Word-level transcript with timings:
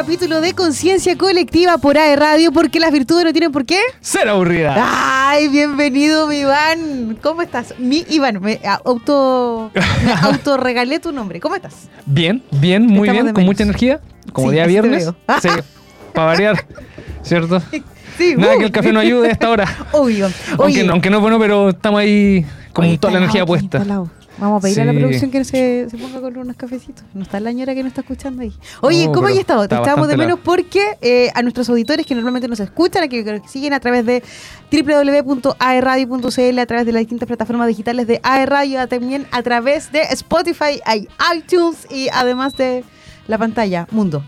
capítulo 0.00 0.40
de 0.40 0.54
Conciencia 0.54 1.14
Colectiva 1.18 1.76
por 1.76 1.98
AE 1.98 2.16
Radio, 2.16 2.52
porque 2.52 2.80
las 2.80 2.90
virtudes 2.90 3.22
no 3.22 3.32
tienen 3.32 3.52
por 3.52 3.66
qué 3.66 3.78
ser 4.00 4.30
aburrida. 4.30 4.74
Ay, 5.28 5.48
bienvenido, 5.48 6.26
mi 6.26 6.38
Iván. 6.38 7.18
¿Cómo 7.22 7.42
estás? 7.42 7.74
Mi 7.78 8.06
Iván, 8.08 8.40
me 8.40 8.62
auto, 8.82 9.70
me 9.74 10.12
autorregalé 10.22 11.00
tu 11.00 11.12
nombre. 11.12 11.38
¿Cómo 11.38 11.54
estás? 11.54 11.90
Bien, 12.06 12.42
bien, 12.50 12.86
muy 12.86 13.10
bien, 13.10 13.34
con 13.34 13.44
mucha 13.44 13.62
energía, 13.62 14.00
como 14.32 14.50
día 14.50 14.64
viernes. 14.64 15.10
Sí, 15.42 15.48
para 16.14 16.28
variar, 16.28 16.64
¿cierto? 17.22 17.60
Sí, 18.16 18.36
Nada 18.38 18.56
que 18.56 18.64
el 18.64 18.72
café 18.72 18.94
no 18.94 19.00
ayude 19.00 19.28
a 19.28 19.32
esta 19.32 19.50
hora. 19.50 19.66
Obvio. 19.92 20.30
Aunque, 20.56 20.80
aunque 20.88 21.10
no 21.10 21.18
es 21.18 21.20
bueno, 21.20 21.38
pero 21.38 21.68
estamos 21.68 22.00
ahí 22.00 22.46
con 22.72 22.96
toda 22.96 23.12
la 23.12 23.18
energía 23.18 23.44
puesta. 23.44 23.84
Vamos 24.40 24.58
a 24.58 24.62
pedir 24.62 24.80
a 24.80 24.86
la 24.86 24.92
producción 24.94 25.30
que 25.30 25.44
se, 25.44 25.88
se, 25.90 25.98
ponga 25.98 26.20
con 26.20 26.36
unos 26.38 26.56
cafecitos. 26.56 27.04
No 27.12 27.22
está 27.22 27.38
la 27.40 27.52
ñora 27.52 27.74
que 27.74 27.82
no 27.82 27.88
está 27.88 28.00
escuchando 28.00 28.40
ahí. 28.40 28.54
Oye, 28.80 29.10
¿cómo 29.12 29.26
hay 29.26 29.36
estado? 29.36 29.68
Te 29.68 29.74
estábamos 29.74 30.08
de 30.08 30.16
menos 30.16 30.38
porque 30.42 30.96
eh, 31.02 31.30
a 31.34 31.42
nuestros 31.42 31.68
auditores 31.68 32.06
que 32.06 32.14
normalmente 32.14 32.48
nos 32.48 32.58
escuchan, 32.58 33.02
a 33.02 33.08
que, 33.08 33.42
siguen 33.46 33.74
a 33.74 33.80
través 33.80 34.06
de 34.06 34.22
www.aerradio.cl, 34.72 36.58
a 36.58 36.66
través 36.66 36.86
de 36.86 36.92
las 36.92 37.00
distintas 37.00 37.26
plataformas 37.26 37.68
digitales 37.68 38.06
de 38.06 38.20
AERradio, 38.22 38.88
también 38.88 39.26
a 39.30 39.42
través 39.42 39.92
de 39.92 40.00
Spotify, 40.12 40.80
iTunes 41.36 41.86
y 41.90 42.08
además 42.10 42.56
de 42.56 42.82
la 43.28 43.36
pantalla 43.36 43.86
Mundo. 43.90 44.24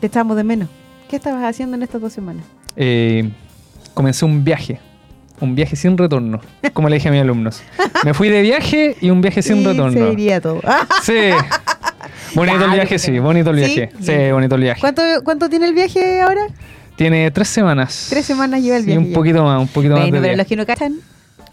Te 0.00 0.08
echamos 0.08 0.36
de 0.36 0.42
menos. 0.42 0.68
¿Qué 1.08 1.14
estabas 1.16 1.44
haciendo 1.44 1.76
en 1.76 1.84
estas 1.84 2.00
dos 2.00 2.12
semanas? 2.12 2.44
Eh, 2.74 3.30
comencé 3.94 4.24
un 4.24 4.42
viaje 4.42 4.80
un 5.40 5.54
viaje 5.54 5.76
sin 5.76 5.96
retorno, 5.98 6.40
como 6.72 6.88
le 6.88 6.96
dije 6.96 7.08
a 7.08 7.12
mis 7.12 7.20
alumnos. 7.20 7.62
Me 8.04 8.14
fui 8.14 8.28
de 8.28 8.42
viaje 8.42 8.96
y 9.00 9.10
un 9.10 9.20
viaje 9.20 9.42
sin 9.42 9.64
retorno. 9.64 9.92
Se 9.92 10.12
iría 10.12 10.40
todo. 10.40 10.60
Sí. 11.02 11.30
Bonito 12.34 12.64
el 12.64 12.70
viaje, 12.72 12.98
sí, 12.98 13.18
bonito 13.18 13.50
el 13.50 13.56
viaje. 13.56 13.90
Sí, 14.00 14.30
bonito 14.30 14.56
el 14.56 14.60
viaje. 14.62 14.80
¿Cuánto, 14.80 15.02
¿Cuánto 15.24 15.48
tiene 15.48 15.66
el 15.66 15.74
viaje 15.74 16.20
ahora? 16.20 16.42
Tiene 16.96 17.30
tres 17.30 17.48
semanas. 17.48 18.06
Tres 18.10 18.26
semanas 18.26 18.62
lleva 18.62 18.76
el 18.78 18.84
viaje. 18.84 19.00
Sí, 19.00 19.06
un 19.06 19.12
poquito 19.12 19.44
más, 19.44 19.60
un 19.60 19.68
poquito 19.68 19.94
más. 19.96 20.10
De 20.10 20.20
pero 20.20 20.36
los 20.36 20.46
que 20.46 20.56
no 20.56 20.66
cachan, 20.66 20.96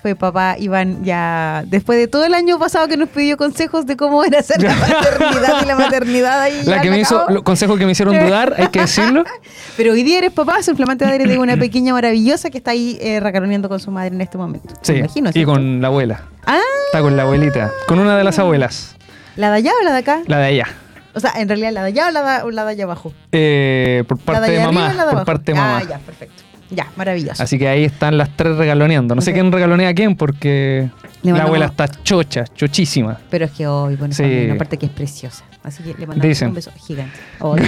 fue 0.03 0.15
papá 0.15 0.57
Iván 0.59 1.05
ya 1.05 1.63
después 1.65 1.97
de 1.97 2.09
todo 2.09 2.25
el 2.25 2.33
año 2.33 2.59
pasado 2.59 2.89
que 2.89 2.97
nos 2.97 3.07
pidió 3.07 3.37
consejos 3.37 3.85
de 3.85 3.95
cómo 3.95 4.25
era 4.25 4.39
hacer 4.39 4.61
la 4.61 4.75
maternidad 4.75 5.63
y 5.63 5.65
la 5.65 5.75
maternidad 5.75 6.41
ahí. 6.41 6.61
La 6.65 6.81
que 6.81 6.91
me 6.91 6.99
hizo, 6.99 7.23
los 7.29 7.41
consejos 7.41 7.79
que 7.79 7.85
me 7.85 7.93
hicieron 7.93 8.19
dudar, 8.19 8.53
hay 8.57 8.67
que 8.67 8.81
decirlo. 8.81 9.23
Pero 9.77 9.93
hoy 9.93 10.03
día 10.03 10.17
eres 10.17 10.33
papá, 10.33 10.61
soy 10.61 10.75
flamante 10.75 11.05
madre 11.05 11.25
de 11.25 11.37
una 11.37 11.55
pequeña 11.55 11.93
maravillosa 11.93 12.49
que 12.49 12.57
está 12.57 12.71
ahí 12.71 12.97
eh, 12.99 13.21
con 13.69 13.79
su 13.79 13.91
madre 13.91 14.13
en 14.13 14.19
este 14.19 14.37
momento. 14.37 14.73
Sí, 14.81 14.91
imagino, 14.91 15.31
y 15.33 15.45
con 15.45 15.81
la 15.81 15.87
abuela. 15.87 16.23
Ah. 16.45 16.59
Está 16.87 16.99
con 16.99 17.15
la 17.15 17.23
abuelita, 17.23 17.71
con 17.87 17.97
una 17.97 18.17
de 18.17 18.25
las 18.25 18.37
abuelas. 18.39 18.97
¿La 19.37 19.51
de 19.51 19.57
allá 19.57 19.71
o 19.79 19.83
la 19.85 19.93
de 19.93 19.99
acá? 19.99 20.21
La 20.27 20.39
de 20.39 20.45
allá. 20.47 20.67
O 21.15 21.19
sea, 21.21 21.31
en 21.37 21.47
realidad, 21.47 21.71
¿la 21.71 21.83
de 21.83 21.87
allá 21.87 22.09
o 22.09 22.11
la 22.11 22.43
de, 22.43 22.51
la 22.51 22.65
de 22.65 22.71
allá 22.71 22.83
abajo? 22.83 23.13
Eh, 23.31 24.03
por 24.05 24.17
parte 24.19 24.51
de, 24.51 24.65
mamá. 24.65 24.93
por 25.11 25.23
parte 25.23 25.53
de 25.53 25.57
mamá. 25.57 25.77
Ah, 25.77 25.87
ya, 25.87 25.99
perfecto. 25.99 26.42
Ya, 26.75 26.87
maravilloso. 26.95 27.43
Así 27.43 27.57
que 27.59 27.67
ahí 27.67 27.85
están 27.85 28.17
las 28.17 28.35
tres 28.35 28.57
regaloneando. 28.57 29.15
No 29.15 29.21
sé 29.21 29.33
quién 29.33 29.51
regalonea 29.51 29.89
a 29.89 29.93
quién 29.93 30.15
porque 30.15 30.89
la 31.21 31.43
abuela 31.43 31.65
está 31.65 31.87
chocha, 31.87 32.45
chochísima. 32.45 33.19
Pero 33.29 33.45
es 33.45 33.51
que 33.51 33.67
hoy, 33.67 33.95
bueno, 33.95 34.13
sí. 34.13 34.23
una 34.23 34.57
parte 34.57 34.77
que 34.77 34.87
es 34.87 34.91
preciosa. 34.91 35.43
Así 35.63 35.81
que 35.83 35.93
le 35.93 36.07
mandamos 36.07 36.41
un 36.41 36.53
beso 36.53 36.71
gigante. 36.75 37.17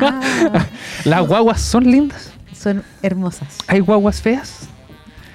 Ah. 0.00 0.66
¿Las 1.04 1.26
guaguas 1.26 1.60
son 1.60 1.84
lindas? 1.84 2.32
Son 2.52 2.82
hermosas. 3.02 3.58
¿Hay 3.66 3.80
guaguas 3.80 4.20
feas? 4.20 4.68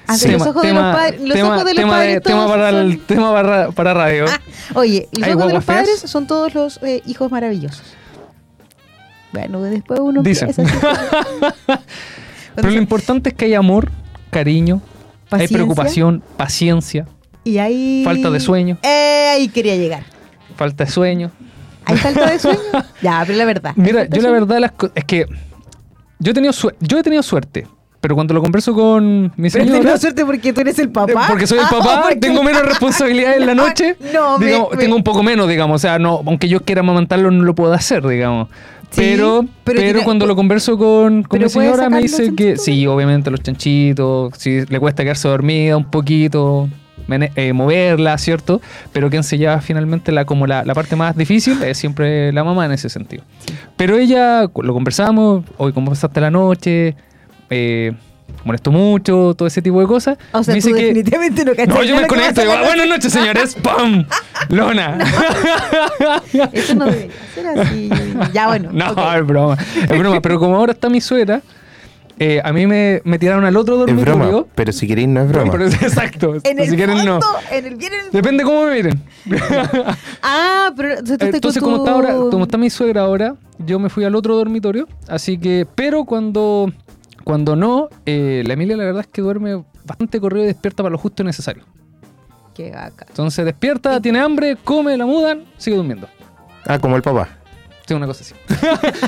Ah, 0.07 0.17
sí, 0.17 0.29
los 0.29 0.41
ojos 0.41 0.63
de 0.63 0.73
los 0.73 0.81
padres. 0.81 1.22
Los 1.22 1.40
ojos 1.40 1.66
de 1.66 1.73
los 1.73 1.85
padres. 1.85 2.23
tema 2.23 2.47
para, 2.47 2.69
el, 2.69 3.00
tema 3.05 3.34
para, 3.34 3.72
para 3.72 3.94
radio. 3.94 4.25
Ah, 4.28 4.40
oye, 4.75 5.07
los 5.11 5.29
ojos 5.29 5.47
de 5.47 5.53
los 5.53 5.63
padres 5.63 6.00
son 6.01 6.28
todos 6.28 6.53
los 6.53 6.79
eh, 6.84 7.01
hijos 7.05 7.31
maravillosos. 7.31 7.84
Bueno, 9.34 9.62
después 9.64 10.00
uno 10.00 10.22
Dicen. 10.22 10.52
Pero 12.56 12.70
lo 12.70 12.78
importante 12.78 13.30
es 13.30 13.36
que 13.36 13.46
hay 13.46 13.56
amor, 13.56 13.92
cariño, 14.30 14.80
hay 15.32 15.48
preocupación, 15.48 16.24
paciencia. 16.38 17.08
Y 17.44 17.58
hay... 17.58 18.04
Falta 18.06 18.30
de 18.30 18.40
sueño. 18.40 18.78
Eh, 18.84 19.32
ahí 19.34 19.50
quería 19.50 19.76
llegar. 19.76 20.04
Falta 20.56 20.86
de 20.86 20.92
sueño. 20.92 21.32
¿Hay 21.86 21.98
falta 21.98 22.30
de 22.30 22.38
sueño? 22.38 22.60
ya, 23.02 23.24
pero 23.26 23.40
la 23.40 23.46
verdad. 23.46 23.74
Mira, 23.76 24.06
yo 24.06 24.22
la 24.22 24.30
verdad 24.30 24.72
es 24.94 25.04
que 25.04 25.26
yo 26.20 26.32
he 26.32 26.34
tenido, 26.34 26.54
yo 26.80 27.00
he 27.00 27.04
tenido 27.04 27.24
suerte. 27.24 27.68
Pero 28.00 28.16
cuando 28.16 28.34
lo 28.34 28.42
converso 28.42 28.74
con 28.74 29.32
mi 29.38 29.50
señora... 29.50 29.72
Pero 29.72 29.80
tenido 29.80 29.98
suerte 29.98 30.26
porque 30.26 30.52
tú 30.52 30.60
eres 30.60 30.78
el 30.78 30.90
papá. 30.90 31.26
Porque 31.28 31.48
soy 31.48 31.60
el 31.60 31.66
papá, 31.72 32.10
tengo 32.20 32.44
menos 32.44 32.62
responsabilidades 32.64 33.38
en 33.40 33.48
la 33.48 33.56
noche. 33.56 33.96
no, 34.14 34.38
Tengo 34.78 34.96
un 34.96 35.04
poco 35.04 35.24
menos, 35.24 35.48
digamos. 35.48 35.76
O 35.76 35.80
sea, 35.80 35.98
no, 35.98 36.22
aunque 36.26 36.48
yo 36.50 36.62
quiera 36.64 36.82
amamantarlo, 36.82 37.32
no 37.32 37.44
lo 37.44 37.56
puedo 37.56 37.74
hacer, 37.74 38.06
digamos 38.06 38.50
pero, 38.96 39.46
pero, 39.64 40.04
cuando 40.04 40.26
lo 40.26 40.36
converso 40.36 40.78
con, 40.78 41.24
con 41.24 41.42
mi 41.42 41.50
señora 41.50 41.90
me 41.90 42.02
dice 42.02 42.34
que 42.36 42.58
sí, 42.58 42.86
obviamente 42.88 43.31
los 43.31 43.42
chanchitos, 43.42 44.34
si 44.38 44.66
le 44.66 44.80
cuesta 44.80 45.04
quedarse 45.04 45.28
dormida 45.28 45.78
un 45.78 45.90
poquito, 45.90 46.70
eh, 47.36 47.53
moverla, 47.53 48.18
¿cierto? 48.18 48.62
Pero 48.92 49.09
quien 49.09 49.24
se 49.24 49.38
lleva 49.38 49.59
finalmente 49.62 50.12
la, 50.12 50.26
como 50.26 50.48
la, 50.48 50.64
la, 50.64 50.74
parte 50.74 50.96
más 50.96 51.16
difícil 51.16 51.62
es 51.64 51.78
siempre 51.78 52.32
la 52.32 52.44
mamá 52.44 52.66
en 52.66 52.72
ese 52.72 52.90
sentido. 52.90 53.24
Pero 53.76 53.98
ella, 53.98 54.44
lo 54.44 54.74
conversamos, 54.74 55.44
hoy 55.58 55.74
cómo 55.74 55.92
pasaste 55.92 56.22
la 56.22 56.32
noche, 56.32 56.96
eh, 57.50 57.94
molesto 58.44 58.72
mucho, 58.72 59.34
todo 59.38 59.47
ese 59.47 59.61
tipo 59.61 59.79
de 59.79 59.88
cosas. 59.88 60.17
O 60.31 60.44
sea, 60.44 60.53
me 60.53 60.56
dice 60.56 60.73
que, 60.73 60.81
definitivamente 60.81 61.45
no 61.45 61.53
No, 61.53 61.84
yo 61.84 61.95
me 61.95 62.07
conecto 62.07 62.41
y 62.41 62.45
buenas 62.45 62.88
noches, 62.88 63.13
señores. 63.13 63.56
¡Pam! 63.61 64.06
Lona. 64.50 64.97
Eso 66.51 66.75
no 66.75 66.85
debería 66.85 67.11
ser 67.34 67.47
así. 67.47 67.89
Ya, 68.34 68.47
bueno. 68.47 68.70
No, 68.72 69.16
es 69.16 69.25
broma. 69.25 69.58
Es 69.90 69.99
broma. 69.99 70.22
Pero 70.22 70.40
como 70.40 70.58
ahora 70.58 70.73
está 70.73 70.90
mi 70.90 71.02
suegra, 71.02 71.41
eh, 72.20 72.41
a 72.43 72.53
mí 72.53 72.67
me, 72.67 73.02
me, 73.05 73.17
tiraron 73.17 73.43
al 73.46 73.58
otro 73.58 73.78
dormitorio. 73.78 74.14
Es 74.14 74.29
broma, 74.29 74.46
pero 74.53 74.72
si 74.72 74.87
queréis 74.87 75.08
no 75.08 75.22
es 75.22 75.29
broma. 75.29 75.52
Pero, 75.52 75.66
exacto. 75.66 76.35
En 76.43 76.59
el 76.59 76.69
si 76.69 76.76
quieren 76.76 77.03
no. 77.05 77.19
En 77.52 77.66
el 77.66 77.76
bien, 77.76 77.93
en 77.93 78.05
el... 78.05 78.11
Depende 78.11 78.43
cómo 78.43 78.66
me 78.66 78.76
miren. 78.76 79.02
ah, 80.22 80.72
pero 80.76 80.99
entonces 80.99 81.61
como 81.61 81.78
está 81.78 81.91
ahora, 81.91 82.14
como 82.14 82.43
está 82.43 82.58
mi 82.58 82.69
suegra 82.69 83.02
ahora, 83.02 83.35
yo 83.58 83.79
me 83.79 83.90
fui 83.90 84.03
al 84.03 84.16
otro 84.16 84.35
dormitorio, 84.35 84.87
así 85.08 85.37
que 85.37 85.66
pero 85.76 86.05
cuando 86.05 86.72
cuando 87.23 87.55
no, 87.55 87.90
eh, 88.05 88.43
la 88.46 88.53
Emilia 88.53 88.78
la 88.78 88.85
verdad 88.85 89.02
es 89.02 89.08
que 89.08 89.22
duerme 89.22 89.64
bastante 89.85 90.20
corrido 90.20 90.43
y 90.43 90.47
despierta 90.47 90.84
para 90.84 90.91
lo 90.91 90.97
justo 90.97 91.23
y 91.23 91.25
necesario. 91.25 91.64
Qué 92.53 92.72
vaca. 92.72 93.05
Entonces 93.08 93.46
despierta, 93.46 93.99
tiene 93.99 94.20
hambre, 94.20 94.58
come, 94.64 94.96
la 94.97 95.05
mudan, 95.05 95.46
sigue 95.58 95.78
durmiendo. 95.78 96.08
Ah, 96.66 96.79
como 96.79 96.96
el 96.96 97.02
papá. 97.02 97.43
Sí, 97.85 97.93
una 97.93 98.08
cosa 98.08 98.23
así. 98.23 98.34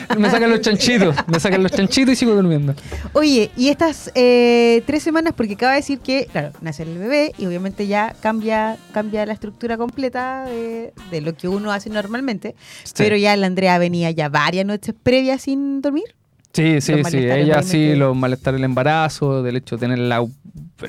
me 0.20 0.30
sacan 0.30 0.50
los 0.50 0.60
chanchitos, 0.60 1.16
me 1.28 1.40
sacan 1.40 1.64
los 1.64 1.72
chanchitos 1.72 2.12
y 2.12 2.16
sigo 2.18 2.36
durmiendo. 2.36 2.76
Oye, 3.14 3.50
y 3.56 3.70
estas 3.70 4.12
eh, 4.16 4.84
tres 4.86 5.02
semanas, 5.02 5.34
porque 5.36 5.54
acaba 5.54 5.72
de 5.74 5.78
decir 5.78 6.00
que, 6.00 6.28
claro, 6.30 6.52
nace 6.60 6.84
el 6.84 6.98
bebé 6.98 7.32
y 7.38 7.46
obviamente 7.46 7.88
ya 7.88 8.14
cambia, 8.20 8.78
cambia 8.92 9.26
la 9.26 9.32
estructura 9.32 9.78
completa 9.78 10.46
de, 10.46 11.22
lo 11.22 11.36
que 11.36 11.48
uno 11.48 11.72
hace 11.72 11.90
normalmente, 11.90 12.56
pero 12.98 13.16
ya 13.16 13.36
la 13.38 13.48
Andrea 13.48 13.78
venía 13.78 14.12
ya 14.12 14.28
varias 14.28 14.66
noches 14.66 14.94
previas 15.02 15.44
sin 15.44 15.82
dormir. 15.82 16.14
Sí, 16.56 16.80
sí, 16.80 17.04
sí. 17.04 17.18
Ella 17.18 17.62
sí, 17.62 17.96
los 17.96 18.16
malestares 18.16 18.60
del 18.60 18.64
embarazo, 18.64 19.44
del 19.44 19.58
hecho 19.58 19.76
de 19.76 19.82
tener 19.82 20.00
la, 20.00 20.26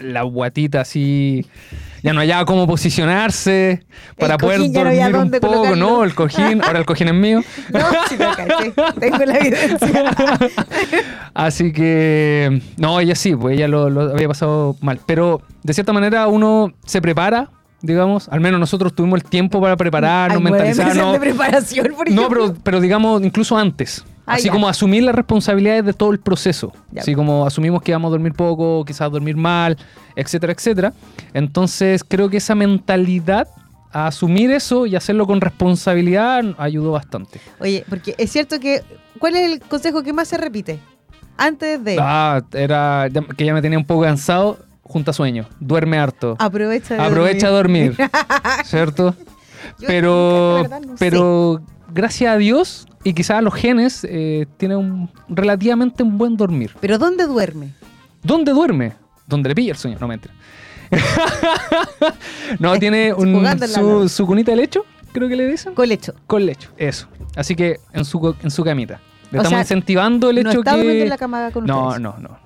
la 0.00 0.22
guatita 0.22 0.82
así. 0.82 1.44
Ya 2.04 2.12
no 2.12 2.20
hallaba 2.20 2.44
cómo 2.44 2.68
posicionarse 2.68 3.84
para 4.16 4.38
poder 4.38 4.70
dormir 4.70 5.16
un 5.16 5.30
poco. 5.40 5.74
No, 5.74 6.04
el 6.04 6.14
cojín, 6.14 6.62
ahora 6.62 6.78
el 6.78 6.86
cojín 6.86 7.08
es 7.08 7.14
mío. 7.14 7.40
No, 7.72 7.80
sí, 8.08 8.16
tengo 9.00 9.24
la 9.24 9.38
evidencia. 9.38 10.16
Así 11.34 11.72
que, 11.72 12.62
no, 12.76 13.00
ella 13.00 13.16
sí, 13.16 13.34
pues 13.34 13.56
ella 13.56 13.66
lo, 13.66 13.90
lo 13.90 14.02
había 14.02 14.28
pasado 14.28 14.76
mal. 14.80 15.00
Pero 15.04 15.42
de 15.64 15.74
cierta 15.74 15.92
manera 15.92 16.28
uno 16.28 16.72
se 16.84 17.02
prepara 17.02 17.50
digamos. 17.82 18.28
Al 18.28 18.40
menos 18.40 18.60
nosotros 18.60 18.94
tuvimos 18.94 19.20
el 19.20 19.28
tiempo 19.28 19.60
para 19.60 19.76
prepararnos, 19.76 20.40
mentalizarnos. 20.40 21.12
de 21.12 21.20
preparación, 21.20 21.88
por 21.96 22.10
No, 22.10 22.28
pero, 22.28 22.54
pero 22.62 22.80
digamos, 22.80 23.22
incluso 23.22 23.56
antes. 23.56 24.04
Ah, 24.26 24.34
así 24.34 24.50
como 24.50 24.68
asumir 24.68 25.04
las 25.04 25.14
responsabilidades 25.14 25.84
de 25.84 25.92
todo 25.92 26.10
el 26.10 26.18
proceso. 26.18 26.72
Así 26.98 27.14
como 27.14 27.46
asumimos 27.46 27.80
que 27.80 27.92
íbamos 27.92 28.08
a 28.08 28.10
dormir 28.10 28.32
poco, 28.32 28.84
quizás 28.84 29.10
dormir 29.10 29.36
mal, 29.36 29.76
etcétera, 30.16 30.52
etcétera. 30.52 30.92
Entonces 31.32 32.02
creo 32.02 32.28
que 32.28 32.38
esa 32.38 32.56
mentalidad 32.56 33.46
a 33.92 34.08
asumir 34.08 34.50
eso 34.50 34.84
y 34.84 34.96
hacerlo 34.96 35.26
con 35.26 35.40
responsabilidad 35.40 36.44
ayudó 36.58 36.92
bastante. 36.92 37.40
Oye, 37.60 37.84
porque 37.88 38.16
es 38.18 38.32
cierto 38.32 38.58
que, 38.58 38.82
¿cuál 39.20 39.36
es 39.36 39.52
el 39.52 39.60
consejo 39.60 40.02
que 40.02 40.12
más 40.12 40.26
se 40.26 40.36
repite? 40.36 40.80
Antes 41.38 41.82
de... 41.84 41.96
Ah, 42.00 42.42
era 42.52 43.08
que 43.36 43.44
ya 43.44 43.54
me 43.54 43.62
tenía 43.62 43.78
un 43.78 43.84
poco 43.84 44.02
cansado, 44.02 44.58
junta 44.82 45.12
sueño, 45.12 45.46
duerme 45.60 45.98
harto. 45.98 46.34
Aprovecha 46.38 46.94
de 46.94 47.02
Aprovecha 47.02 47.48
dormir, 47.48 47.96
dormir 47.96 48.10
¿cierto? 48.64 49.14
pero, 49.86 50.64
pero 50.98 51.60
gracias 51.92 52.34
a 52.34 52.36
Dios 52.36 52.86
y 53.04 53.14
quizás 53.14 53.42
los 53.42 53.54
genes 53.54 54.06
eh, 54.08 54.46
tienen 54.56 54.78
un, 54.78 55.10
relativamente 55.28 56.02
un 56.02 56.18
buen 56.18 56.36
dormir. 56.36 56.72
¿Pero 56.80 56.98
dónde 56.98 57.26
duerme? 57.26 57.72
¿Dónde 58.22 58.52
duerme? 58.52 58.94
Donde 59.26 59.48
le 59.48 59.54
pilla 59.54 59.72
el 59.72 59.78
sueño, 59.78 59.98
no 60.00 60.08
me 60.08 60.18
no, 62.60 62.78
tiene 62.78 63.12
su, 63.66 64.08
su, 64.08 64.24
cunita 64.24 64.52
de 64.52 64.56
lecho 64.56 64.84
creo 65.16 65.28
que 65.28 65.36
le 65.36 65.46
dicen. 65.46 65.74
Con 65.74 65.88
lecho. 65.88 66.14
Con 66.26 66.44
lecho, 66.44 66.70
eso. 66.76 67.08
Así 67.34 67.56
que 67.56 67.80
en 67.92 68.04
su, 68.04 68.36
en 68.42 68.50
su 68.50 68.62
camita. 68.62 69.00
Le 69.30 69.38
estamos 69.38 69.60
incentivando 69.60 70.30
el 70.30 70.38
hecho 70.38 70.52
no 70.52 70.58
está 70.60 70.74
que. 70.74 71.02
en 71.02 71.08
la 71.08 71.18
cama 71.18 71.50
con 71.50 71.64
no, 71.64 71.98
no, 71.98 72.16
no. 72.18 72.38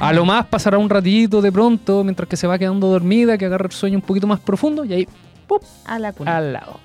A 0.00 0.12
lo 0.12 0.24
más 0.24 0.46
pasará 0.46 0.78
un 0.78 0.88
ratito 0.88 1.42
de 1.42 1.52
pronto 1.52 2.02
mientras 2.02 2.28
que 2.28 2.36
se 2.36 2.46
va 2.46 2.58
quedando 2.58 2.86
dormida, 2.86 3.36
que 3.36 3.44
agarre 3.44 3.66
el 3.66 3.72
sueño 3.72 3.98
un 3.98 4.02
poquito 4.02 4.26
más 4.26 4.40
profundo 4.40 4.84
y 4.84 4.92
ahí, 4.92 5.08
¡pum! 5.46 5.58
A 5.84 5.98
la 5.98 6.12
cuna. 6.12 6.36
Al 6.36 6.52
lado. 6.52 6.80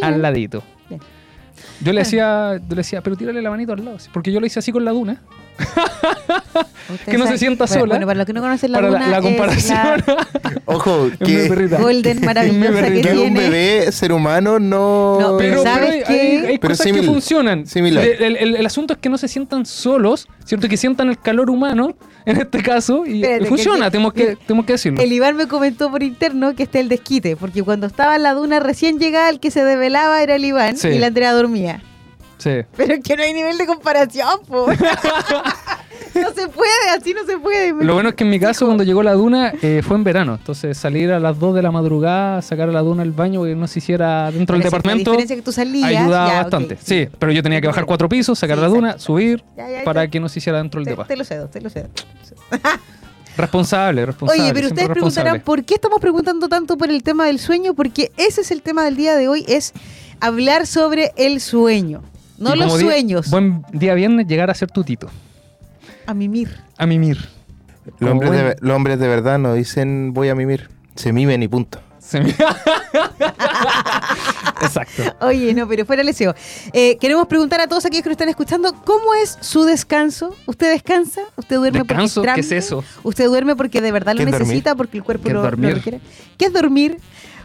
Al 0.00 0.20
ladito. 0.20 0.62
Yo 1.80 1.92
le 1.92 2.00
decía, 2.00 2.56
yo 2.56 2.68
le 2.70 2.76
decía, 2.76 3.02
pero 3.02 3.16
tírale 3.16 3.42
la 3.42 3.50
manito 3.50 3.72
al 3.72 3.84
lado. 3.84 3.98
Porque 4.12 4.32
yo 4.32 4.40
lo 4.40 4.46
hice 4.46 4.58
así 4.58 4.72
con 4.72 4.84
la 4.84 4.92
duna. 4.92 5.20
que 7.06 7.18
no 7.18 7.26
se 7.26 7.38
sienta 7.38 7.66
sola. 7.66 7.86
Bueno, 7.86 8.06
para 8.06 8.18
los 8.18 8.26
que 8.26 8.32
no 8.32 8.40
conocen 8.40 8.72
la 8.72 8.80
duna. 8.80 9.08
La, 9.08 9.20
comparación. 9.20 10.02
Ojo, 10.64 11.10
que. 11.24 11.48
Golden 11.78 12.20
maravillosa 12.24 12.82
que, 12.82 13.00
tiene. 13.00 13.20
un 13.20 13.34
bebé 13.34 13.92
ser 13.92 14.12
humano 14.12 14.58
no. 14.58 15.18
no 15.20 15.36
pero, 15.36 15.62
¿sabes 15.62 16.08
hay, 16.08 16.18
hay, 16.46 16.58
cosas 16.58 16.86
que 16.86 17.02
funcionan. 17.02 17.64
El, 17.74 17.98
el, 17.98 18.56
el, 18.56 18.66
asunto 18.66 18.94
es 18.94 18.98
que 19.00 19.08
no 19.08 19.18
se 19.18 19.28
sientan 19.28 19.66
solos, 19.66 20.28
¿cierto? 20.44 20.68
Que 20.68 20.76
sientan 20.76 21.08
el 21.08 21.18
calor 21.18 21.50
humano, 21.50 21.94
en 22.26 22.40
este 22.40 22.62
caso, 22.62 23.04
y 23.06 23.24
funciona, 23.46 23.90
tenemos, 23.90 24.12
que, 24.12 24.36
tenemos 24.46 24.66
que 24.66 24.72
decirlo. 24.72 25.00
El 25.00 25.12
Iván 25.12 25.36
me 25.36 25.48
comentó 25.48 25.90
por 25.90 26.02
interno 26.02 26.54
que 26.54 26.64
está 26.64 26.78
el 26.78 26.88
desquite, 26.88 27.36
porque 27.36 27.62
cuando 27.62 27.86
estaba 27.86 28.16
en 28.16 28.22
la 28.22 28.34
duna 28.34 28.60
recién 28.60 28.98
llegaba, 28.98 29.28
el 29.28 29.40
que 29.40 29.50
se 29.50 29.64
develaba 29.64 30.22
era 30.22 30.36
el 30.36 30.44
Iván 30.44 30.76
y 30.82 30.98
la 30.98 31.08
Andrea 31.08 31.32
dormía. 31.32 31.82
Pero 32.44 32.94
es 32.94 33.00
que 33.02 33.16
no 33.16 33.22
hay 33.22 33.32
nivel 33.32 33.58
de 33.58 33.66
comparación, 33.66 34.40
pues. 34.46 34.78
No 36.14 36.32
se 36.32 36.48
puede, 36.48 36.90
así 36.96 37.14
no 37.14 37.24
se 37.24 37.38
puede. 37.38 37.72
Lo 37.84 37.94
bueno 37.94 38.10
es 38.10 38.14
que 38.14 38.24
en 38.24 38.30
mi 38.30 38.40
caso, 38.40 38.66
cuando 38.66 38.84
llegó 38.84 39.02
la 39.02 39.12
duna, 39.12 39.52
eh, 39.62 39.82
fue 39.86 39.96
en 39.96 40.04
verano. 40.04 40.34
Entonces, 40.34 40.76
salir 40.76 41.12
a 41.12 41.20
las 41.20 41.38
2 41.38 41.54
de 41.54 41.62
la 41.62 41.70
madrugada, 41.70 42.42
sacar 42.42 42.68
a 42.68 42.72
la 42.72 42.80
duna 42.80 43.02
al 43.02 43.12
baño, 43.12 43.44
que 43.44 43.54
no 43.54 43.66
se 43.66 43.78
hiciera 43.78 44.30
dentro 44.30 44.54
del 44.56 44.62
departamento. 44.62 45.14
La 45.14 45.26
que 45.26 45.42
tú 45.42 45.52
salías. 45.52 45.88
Ayudaba 45.88 46.42
bastante. 46.42 46.78
Sí, 46.82 47.08
pero 47.18 47.32
yo 47.32 47.42
tenía 47.42 47.60
que 47.60 47.66
bajar 47.66 47.84
cuatro 47.84 48.08
pisos, 48.08 48.38
sacar 48.38 48.58
la 48.58 48.68
duna, 48.68 48.98
subir, 48.98 49.42
para 49.84 50.08
que 50.08 50.20
no 50.20 50.28
se 50.28 50.38
hiciera 50.38 50.58
dentro 50.58 50.80
del 50.80 50.86
departamento. 50.86 51.12
Te 51.12 51.16
lo 51.16 51.24
cedo, 51.24 51.48
te 51.48 51.60
lo 51.60 51.70
cedo. 51.70 51.88
Responsable, 53.36 54.06
responsable. 54.06 54.42
Oye, 54.42 54.54
pero 54.54 54.68
ustedes 54.68 54.88
preguntarán 54.88 55.40
por 55.40 55.64
qué 55.64 55.74
estamos 55.74 56.00
preguntando 56.00 56.48
tanto 56.48 56.76
por 56.76 56.90
el 56.90 57.02
tema 57.02 57.26
del 57.26 57.38
sueño, 57.38 57.74
porque 57.74 58.12
ese 58.16 58.42
es 58.42 58.50
el 58.50 58.62
tema 58.62 58.84
del 58.84 58.96
día 58.96 59.16
de 59.16 59.28
hoy, 59.28 59.44
es 59.48 59.72
hablar 60.20 60.66
sobre 60.66 61.12
el 61.16 61.40
sueño. 61.40 62.02
No 62.38 62.56
los 62.56 62.80
sueños. 62.80 63.30
buen 63.30 63.64
día 63.72 63.94
viernes 63.94 64.26
llegar 64.26 64.50
a 64.50 64.54
ser 64.54 64.70
tutito. 64.70 65.08
A 66.06 66.14
mimir. 66.14 66.50
A 66.78 66.86
mimir. 66.86 67.18
Los 67.98 68.10
hombres, 68.10 68.30
de, 68.30 68.56
los 68.60 68.76
hombres 68.76 68.98
de 68.98 69.08
verdad 69.08 69.38
no 69.38 69.54
dicen 69.54 70.12
voy 70.14 70.28
a 70.28 70.34
mimir. 70.34 70.68
Se 70.94 71.12
mimen 71.12 71.42
y 71.42 71.48
punto. 71.48 71.80
Exacto. 74.62 75.02
Oye, 75.20 75.54
no, 75.54 75.66
pero 75.68 75.86
fuera 75.86 76.02
leseo. 76.02 76.34
Eh, 76.72 76.98
queremos 76.98 77.26
preguntar 77.26 77.60
a 77.60 77.68
todos 77.68 77.84
aquellos 77.84 78.02
que 78.02 78.10
nos 78.10 78.14
están 78.14 78.28
escuchando, 78.28 78.74
¿cómo 78.84 79.14
es 79.14 79.38
su 79.40 79.64
descanso? 79.64 80.36
¿Usted 80.46 80.72
descansa? 80.72 81.22
¿Usted 81.36 81.56
duerme 81.56 81.80
¿Descanso? 81.80 82.22
porque 82.22 82.34
¿Qué 82.34 82.40
es 82.40 82.52
eso? 82.52 82.84
¿Usted 83.02 83.26
duerme 83.26 83.56
porque 83.56 83.80
de 83.80 83.92
verdad 83.92 84.14
lo 84.16 84.24
necesita, 84.24 84.74
porque 84.74 84.98
el 84.98 85.04
cuerpo 85.04 85.30
lo, 85.30 85.42
lo, 85.42 85.50
requiere? 85.50 86.00
¿Qué 86.36 86.46
es 86.46 86.52
dormir? 86.52 86.98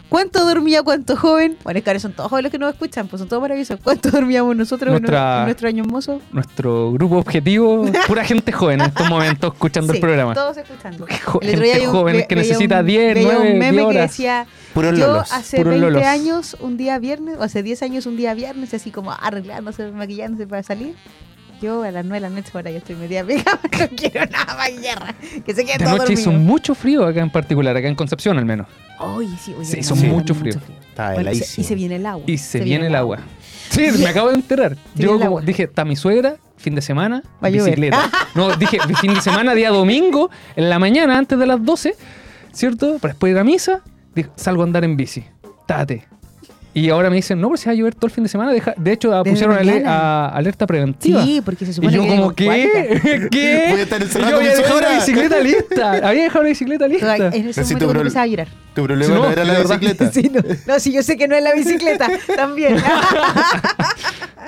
¿Cuánto 0.08 0.46
dormía 0.46 0.82
cuánto 0.82 1.16
joven? 1.16 1.58
Bueno, 1.62 1.78
es 1.78 1.84
que 1.84 1.90
ahora 1.90 2.00
son 2.00 2.12
todos 2.12 2.30
jóvenes 2.30 2.44
los 2.44 2.52
que 2.52 2.58
nos 2.58 2.72
escuchan, 2.72 3.08
pues 3.08 3.20
son 3.20 3.28
todos 3.28 3.42
maravillosos. 3.42 3.78
¿Cuánto 3.82 4.10
dormíamos 4.10 4.56
nosotros 4.56 4.96
en, 4.96 5.02
nuestro 5.02 5.68
año 5.68 5.84
hermoso? 5.84 6.20
Nuestro 6.32 6.92
grupo 6.92 7.18
objetivo, 7.18 7.84
pura 8.06 8.24
gente 8.24 8.50
joven 8.50 8.80
en 8.80 8.86
estos 8.86 9.08
momentos 9.08 9.52
escuchando 9.52 9.92
el 9.94 10.00
programa. 10.00 10.34
todos 10.34 10.56
escuchando. 10.56 11.06
gente 11.06 11.86
joven 11.86 12.24
que 12.26 12.36
necesita 12.36 12.82
10, 12.82 13.18
9, 13.22 13.52
un 13.52 13.58
meme 13.58 13.88
que 13.88 14.00
decía, 14.00 14.46
yo 14.74 15.20
hace 15.20 15.62
20 15.62 16.04
años, 16.04 16.56
un 16.60 16.76
día 16.78 16.98
viernes, 16.98 17.36
o 17.38 17.42
hace 17.42 17.62
10 17.62 17.82
años, 17.82 18.06
un 18.06 18.16
día 18.16 18.32
viernes, 18.32 18.72
así 18.72 18.90
como 18.90 19.12
arreglándose, 19.12 19.90
maquillándose 19.92 20.46
para 20.46 20.62
salir. 20.62 20.94
Yo 21.60 21.82
a 21.82 21.90
las 21.90 22.04
9 22.04 22.14
de 22.14 22.20
la 22.20 22.34
noche 22.34 22.50
ahora 22.54 22.70
ya 22.70 22.78
estoy 22.78 22.94
media 22.94 23.24
pega, 23.24 23.58
no 23.80 23.88
quiero 23.96 24.26
nada 24.26 24.56
más 24.56 24.80
guerra. 24.80 25.14
Que 25.44 25.54
se 25.54 25.64
quede 25.64 25.78
de 25.78 25.84
noche 25.84 26.12
hizo 26.12 26.30
mucho 26.30 26.74
frío 26.74 27.04
acá 27.04 27.20
en 27.20 27.30
particular, 27.30 27.76
acá 27.76 27.88
en 27.88 27.96
Concepción 27.96 28.38
al 28.38 28.44
menos. 28.44 28.68
Oye, 29.00 29.28
sí, 29.40 29.54
oye, 29.56 29.64
se 29.64 29.80
hizo 29.80 29.96
mucho 29.96 30.34
frío. 30.34 30.54
y, 31.32 31.64
se, 31.64 31.74
viene 31.74 31.96
el 31.96 32.06
agua. 32.06 32.24
Y 32.26 32.38
se, 32.38 32.60
viene, 32.60 32.86
el 32.86 32.94
agua. 32.94 33.18
Sí, 33.70 33.86
me 33.98 34.06
acabo 34.06 34.28
de 34.28 34.36
enterar. 34.36 34.76
Yo 34.94 35.18
como 35.18 35.42
dije, 35.42 35.64
está 35.64 35.84
mi 35.84 35.94
suegra, 35.94 36.36
fin 36.56 36.74
de 36.74 36.80
semana, 36.80 37.22
bicicleta. 37.42 38.10
no, 38.34 38.56
dije, 38.56 38.78
fin 39.00 39.12
de 39.12 39.20
semana, 39.20 39.54
día 39.54 39.70
domingo, 39.70 40.30
en 40.56 40.70
la 40.70 40.78
mañana, 40.78 41.18
antes 41.18 41.38
de 41.38 41.46
las 41.46 41.62
12, 41.62 41.94
¿cierto? 42.52 42.98
Para 42.98 43.12
después 43.12 43.30
ir 43.32 43.38
a 43.38 43.44
misa, 43.44 43.82
salgo 44.36 44.62
a 44.62 44.64
andar 44.64 44.84
en 44.84 44.96
bici. 44.96 45.24
Tate. 45.66 46.06
Y 46.78 46.90
ahora 46.90 47.10
me 47.10 47.16
dicen, 47.16 47.40
no, 47.40 47.48
porque 47.48 47.62
se 47.62 47.68
va 47.68 47.72
a 47.72 47.74
llover 47.74 47.94
todo 47.96 48.06
el 48.06 48.12
fin 48.12 48.22
de 48.22 48.30
semana. 48.30 48.52
de 48.52 48.92
hecho, 48.92 49.10
pusieron 49.24 49.56
alerta 49.56 50.66
preventiva. 50.66 51.24
Sí, 51.24 51.42
porque 51.44 51.66
se 51.66 51.72
supone 51.72 51.92
y 51.92 51.96
yo 51.96 52.06
como, 52.06 52.32
¿qué? 52.32 53.26
¿Qué? 53.32 53.66
Voy 53.70 53.80
a 53.80 53.82
estar 53.82 54.06
yo 54.06 54.24
había 54.36 54.54
dejado 54.54 54.80
la 54.80 54.94
bicicleta 54.94 55.40
lista. 55.40 55.92
Había 56.08 56.22
dejado 56.22 56.44
la 56.44 56.48
bicicleta 56.50 56.86
lista. 56.86 57.16
En 57.16 57.48
ese 57.48 57.62
momento 57.62 57.92
tu 57.92 57.98
empezaba 57.98 58.22
a 58.22 58.26
llorar. 58.28 58.48
Tu 58.74 58.84
problema 58.84 59.14
no, 59.14 59.28
era 59.28 59.44
la 59.44 59.58
bicicleta. 59.58 60.12
Sí, 60.12 60.30
no. 60.32 60.40
no, 60.66 60.78
sí, 60.78 60.92
yo 60.92 61.02
sé 61.02 61.16
que 61.16 61.26
no 61.26 61.34
es 61.34 61.42
la 61.42 61.52
bicicleta. 61.52 62.08
También. 62.36 62.76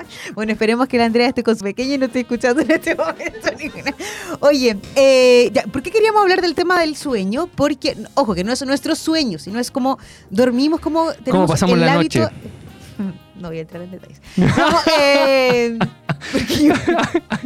bueno, 0.35 0.51
esperemos 0.51 0.87
que 0.87 0.97
la 0.97 1.05
Andrea 1.05 1.27
esté 1.27 1.43
con 1.43 1.55
su 1.55 1.63
pequeña 1.63 1.95
y 1.95 1.97
no 1.97 2.05
esté 2.05 2.21
escuchando 2.21 2.61
en 2.61 2.71
este 2.71 2.95
momento. 2.95 3.49
Oye, 4.39 4.77
eh, 4.95 5.51
¿por 5.71 5.81
qué 5.81 5.91
queríamos 5.91 6.21
hablar 6.21 6.41
del 6.41 6.55
tema 6.55 6.79
del 6.79 6.95
sueño? 6.95 7.47
Porque, 7.55 7.97
ojo, 8.13 8.35
que 8.35 8.43
no 8.43 8.51
es 8.51 8.65
nuestro 8.65 8.95
sueño, 8.95 9.39
sino 9.39 9.59
es 9.59 9.71
como 9.71 9.97
dormimos, 10.29 10.79
como 10.79 11.11
tenemos 11.11 11.31
¿Cómo 11.31 11.47
pasamos 11.47 11.77
la 11.77 11.95
noche? 11.95 12.27
No 13.41 13.47
voy 13.47 13.57
a 13.57 13.61
entrar 13.61 13.81
en 13.81 13.89
detalles. 13.89 14.21
No, 14.37 14.47
eh, 14.99 15.79
yo, 16.61 16.73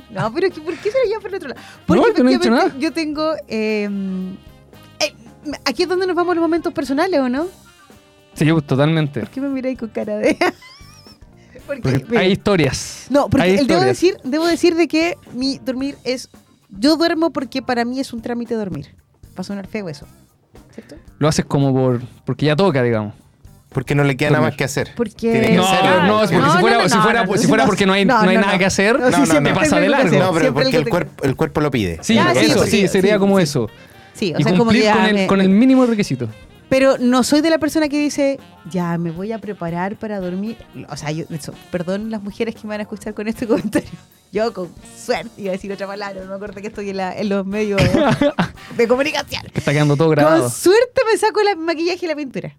no 0.10 0.34
pero 0.34 0.50
¿por 0.62 0.76
qué 0.76 0.92
se 0.92 0.98
lo 1.00 1.06
lleva 1.06 1.22
por 1.22 1.30
el 1.30 1.36
otro 1.36 1.50
lado? 1.50 1.62
Porque 1.86 2.22
no, 2.22 2.32
no 2.32 2.50
nada. 2.50 2.76
yo 2.78 2.92
tengo... 2.92 3.34
Eh, 3.48 3.90
eh, 5.00 5.14
aquí 5.64 5.84
es 5.84 5.90
donde 5.90 6.06
nos 6.06 6.16
vamos 6.16 6.36
los 6.36 6.42
momentos 6.42 6.74
personales, 6.74 7.18
¿o 7.22 7.30
no? 7.30 7.48
Sí, 8.34 8.46
totalmente. 8.68 9.22
¿Por 9.22 9.30
qué 9.30 9.40
me 9.40 9.48
miráis 9.48 9.80
con 9.80 9.88
cara 9.88 10.18
de...? 10.18 10.38
Porque, 11.66 12.18
hay 12.18 12.32
historias. 12.32 13.08
No, 13.10 13.30
porque 13.30 13.64
debo 13.66 13.82
decir, 13.82 14.18
debo 14.24 14.46
decir 14.46 14.76
de 14.76 14.88
que 14.88 15.18
mi 15.34 15.60
dormir 15.60 15.98
es. 16.04 16.30
Yo 16.70 16.98
duermo 16.98 17.32
porque 17.32 17.62
para 17.62 17.86
mí 17.86 18.00
es 18.00 18.14
un 18.14 18.22
trámite 18.22 18.56
dormir. 18.56 18.96
Va 19.28 19.42
a 19.42 19.44
sonar 19.44 19.68
feo 19.68 19.90
eso. 19.90 20.06
¿Cierto? 20.74 20.96
Lo 21.20 21.28
haces 21.28 21.46
como 21.46 21.74
por. 21.74 22.02
porque 22.26 22.46
ya 22.46 22.56
toca, 22.56 22.84
digamos. 22.84 23.14
Porque 23.70 23.94
no 23.94 24.06
le 24.06 24.16
queda 24.16 24.30
nada 24.30 24.44
más 24.44 24.56
que 24.56 24.64
hacer. 24.64 24.92
Porque... 24.96 25.52
No, 25.54 26.08
no, 26.08 26.20
porque 26.22 26.34
si 26.34 26.58
fuera, 26.60 26.88
si 26.88 26.98
fuera, 26.98 27.28
si 27.38 27.48
fuera 27.48 27.66
porque 27.66 27.86
no 27.86 27.92
hay, 27.92 28.06
no 28.06 28.18
hay 28.18 28.38
nada 28.38 28.58
que 28.58 28.64
hacer, 28.64 28.98
no, 28.98 29.10
no, 29.10 29.42
me 29.42 29.54
pasa 29.54 29.82
de 29.82 29.90
largo. 29.90 30.18
No, 30.18 30.34
pero 30.34 30.54
porque 30.54 30.78
el, 30.78 30.88
cuerpo, 30.88 31.26
el 31.26 31.36
cuerpo 31.36 31.60
lo 31.60 31.72
pide. 31.72 32.00
Sí, 32.02 32.18
eso 32.18 32.66
sí, 32.66 32.88
sería 32.88 33.20
como 33.20 33.38
eso. 33.38 33.70
Sí, 34.14 34.34
o 34.34 34.42
sea, 34.42 34.58
como 34.58 34.72
que 34.72 34.90
con, 34.90 35.06
el, 35.06 35.28
con 35.28 35.42
el 35.42 35.50
mínimo 35.50 35.86
requisito. 35.86 36.30
Pero 36.70 36.98
no 36.98 37.24
soy 37.24 37.42
de 37.42 37.50
la 37.50 37.60
persona 37.60 37.90
que 37.90 38.00
dice, 38.00 38.40
ya, 38.70 38.98
me 38.98 39.12
voy 39.12 39.32
a 39.32 39.40
preparar 39.40 39.96
para 39.98 40.20
dormir. 40.20 40.58
O 40.90 40.98
sea, 40.98 41.12
yo, 41.12 41.26
perdón 41.72 42.10
las 42.10 42.24
mujeres 42.24 42.56
que 42.56 42.62
me 42.64 42.70
van 42.70 42.80
a 42.80 42.84
escuchar 42.84 43.14
con 43.14 43.28
este 43.28 43.48
comentario. 43.48 43.90
Yo 44.32 44.52
con 44.52 44.70
suerte 44.98 45.30
iba 45.38 45.50
a 45.50 45.54
decir 45.54 45.72
otra 45.72 45.88
palabra, 45.88 46.22
no 46.22 46.28
me 46.28 46.36
acuerdo 46.36 46.60
que 46.60 46.68
estoy 46.68 46.90
en, 46.90 47.30
los 47.30 47.46
medios 47.46 47.82
de 48.78 48.88
comunicación. 48.88 49.44
Está 49.54 49.72
quedando 49.72 49.96
todo 49.96 50.10
grabado. 50.10 50.42
Con 50.42 50.52
suerte 50.52 51.02
me 51.10 51.18
saco 51.18 51.40
el 51.42 51.58
maquillaje 51.58 52.06
y 52.06 52.10
la 52.10 52.16
pintura. 52.16 52.54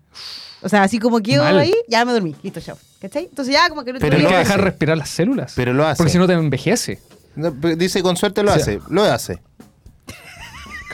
O 0.63 0.69
sea, 0.69 0.85
así 0.85 0.99
como 0.99 1.21
quedo 1.21 1.45
ahí, 1.45 1.75
ya 1.87 2.05
me 2.05 2.13
dormí. 2.13 2.35
Listo, 2.43 2.61
chao. 2.61 2.79
¿Cachai? 3.01 3.25
Entonces 3.25 3.53
ya 3.53 3.69
como 3.69 3.85
que 3.85 3.93
no 3.93 3.99
te 3.99 4.09
Pero 4.09 4.19
no 4.19 4.39
dejar 4.39 4.63
respirar 4.63 4.97
las 4.97 5.11
células. 5.11 5.53
Pero 5.55 5.75
lo 5.75 5.87
hace. 5.87 5.99
Porque 5.99 6.13
si 6.13 6.19
no 6.19 6.27
te 6.27 6.33
envejece. 6.33 6.99
dice 7.77 8.03
con 8.03 8.17
suerte 8.17 8.43
lo 8.43 8.53
hace. 8.53 8.81
Lo 8.89 9.03
hace 9.03 9.41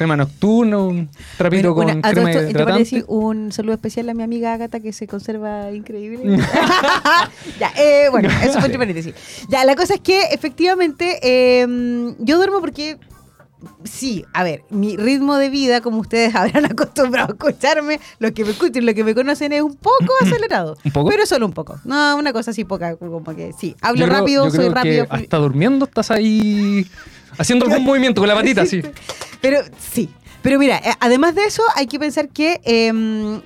crema 0.03 0.17
nocturna, 0.17 0.79
un 0.79 1.09
trapito 1.39 1.75
con 1.75 2.01
crema 2.01 2.31
esto, 2.31 2.51
hidratante. 2.51 3.05
un 3.07 3.53
saludo 3.53 3.75
especial 3.75 4.09
a 4.09 4.15
mi 4.15 4.25
amiga 4.25 4.53
Agatha 4.53 4.81
que 4.81 4.93
se 4.93 5.07
conserva 5.07 5.71
increíble. 5.71 6.39
ya, 7.61 7.73
eh, 7.77 8.09
bueno, 8.11 8.29
eso 8.43 8.55
fue 8.55 8.67
entre 8.67 8.79
paréntesis. 8.79 9.15
Ya, 9.49 9.65
la 9.65 9.77
cosa 9.77 9.95
es 9.95 10.01
que 10.01 10.23
efectivamente 10.33 11.21
eh, 11.23 12.15
yo 12.19 12.37
duermo 12.37 12.61
porque 12.61 12.99
sí, 13.85 14.25
a 14.33 14.43
ver, 14.43 14.65
mi 14.71 14.97
ritmo 14.97 15.37
de 15.37 15.51
vida, 15.51 15.81
como 15.81 15.99
ustedes 15.99 16.35
habrán 16.35 16.65
acostumbrado 16.65 17.29
a 17.29 17.33
escucharme, 17.33 18.01
los 18.19 18.33
que 18.33 18.45
me 18.45 18.51
escuchan, 18.51 18.85
los 18.85 18.95
que 18.97 19.05
me 19.05 19.15
conocen, 19.15 19.53
es 19.53 19.63
un 19.63 19.77
poco 19.77 20.13
acelerado. 20.21 20.77
¿Un 20.85 20.91
poco? 20.91 21.11
Pero 21.11 21.27
solo 21.27 21.47
un 21.47 21.53
poco. 21.53 21.79
No, 21.85 22.17
una 22.17 22.33
cosa 22.33 22.51
así 22.51 22.65
poca, 22.65 22.97
como 22.97 23.23
que 23.37 23.53
sí. 23.57 23.77
Hablo 23.81 24.07
rápido, 24.07 24.51
soy 24.51 24.69
rápido. 24.69 25.07
hasta 25.09 25.37
durmiendo 25.37 25.85
estás 25.85 26.11
ahí 26.11 26.87
haciendo 27.39 27.67
algún 27.67 27.85
movimiento 27.85 28.21
con 28.21 28.29
la 28.29 28.35
patita, 28.35 28.67
sí. 28.67 28.83
Pero 29.43 29.61
sí. 29.79 30.09
Pero 30.41 30.59
mira, 30.59 30.79
eh, 30.79 30.95
además 31.01 31.35
de 31.35 31.45
eso, 31.45 31.63
hay 31.77 31.87
que 31.87 31.99
pensar 31.99 32.29
que 32.29 32.61
em, 32.65 33.43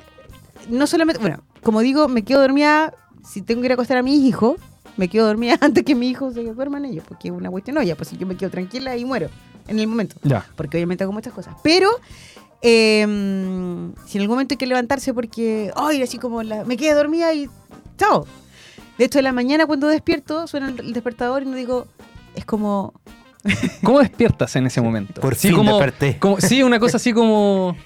no 0.69 0.87
solamente, 0.87 1.21
bueno, 1.21 1.43
como 1.63 1.81
digo, 1.81 2.07
me 2.09 2.23
quedo 2.23 2.41
dormida 2.41 2.95
si 3.29 3.43
tengo 3.43 3.61
que 3.61 3.67
ir 3.67 3.73
a 3.73 3.75
acostar 3.75 3.97
a 3.97 4.03
mi 4.03 4.27
hijo, 4.27 4.57
me 4.97 5.09
quedo 5.09 5.27
dormida 5.27 5.57
antes 5.61 5.85
que 5.85 5.95
mi 5.95 6.09
hijo 6.09 6.31
se 6.33 6.45
duerman 6.45 6.85
ellos, 6.85 7.05
porque 7.07 7.29
es 7.29 7.35
una 7.35 7.51
cuestión, 7.51 7.83
ya, 7.83 7.97
pues 7.97 8.13
yo 8.13 8.27
me 8.27 8.37
quedo 8.37 8.51
tranquila 8.51 8.97
y 8.97 9.05
muero 9.05 9.29
en 9.69 9.79
el 9.79 9.87
momento. 9.87 10.17
Ya. 10.23 10.47
Porque 10.57 10.77
obviamente 10.77 11.05
hago 11.05 11.13
muchas 11.13 11.33
cosas. 11.33 11.55
Pero 11.63 11.91
em, 12.63 13.93
si 14.07 14.19
en 14.19 14.23
algún 14.23 14.37
momento 14.37 14.55
hay 14.55 14.59
que 14.59 14.67
levantarse 14.67 15.13
porque, 15.13 15.73
ay, 15.77 16.03
así 16.03 16.19
como 16.19 16.43
la, 16.43 16.65
me 16.65 16.77
quedé 16.77 16.95
dormida 16.95 17.33
y 17.35 17.49
chao. 17.99 18.27
De 18.99 19.05
hecho, 19.05 19.19
en 19.19 19.25
la 19.25 19.33
mañana 19.33 19.67
cuando 19.67 19.89
despierto, 19.89 20.47
suena 20.47 20.69
el 20.69 20.93
despertador 20.93 21.43
y 21.43 21.47
no 21.47 21.57
digo, 21.57 21.87
es 22.35 22.45
como... 22.45 22.95
¿Cómo 23.83 24.01
despiertas 24.01 24.57
en 24.57 24.67
ese 24.67 24.81
momento? 24.81 25.21
Por 25.21 25.35
sí, 25.35 25.53
como, 25.53 25.79
desperté. 25.79 26.19
sí, 26.39 26.63
una 26.63 26.79
cosa 26.79 26.97
así 26.97 27.13
como... 27.13 27.77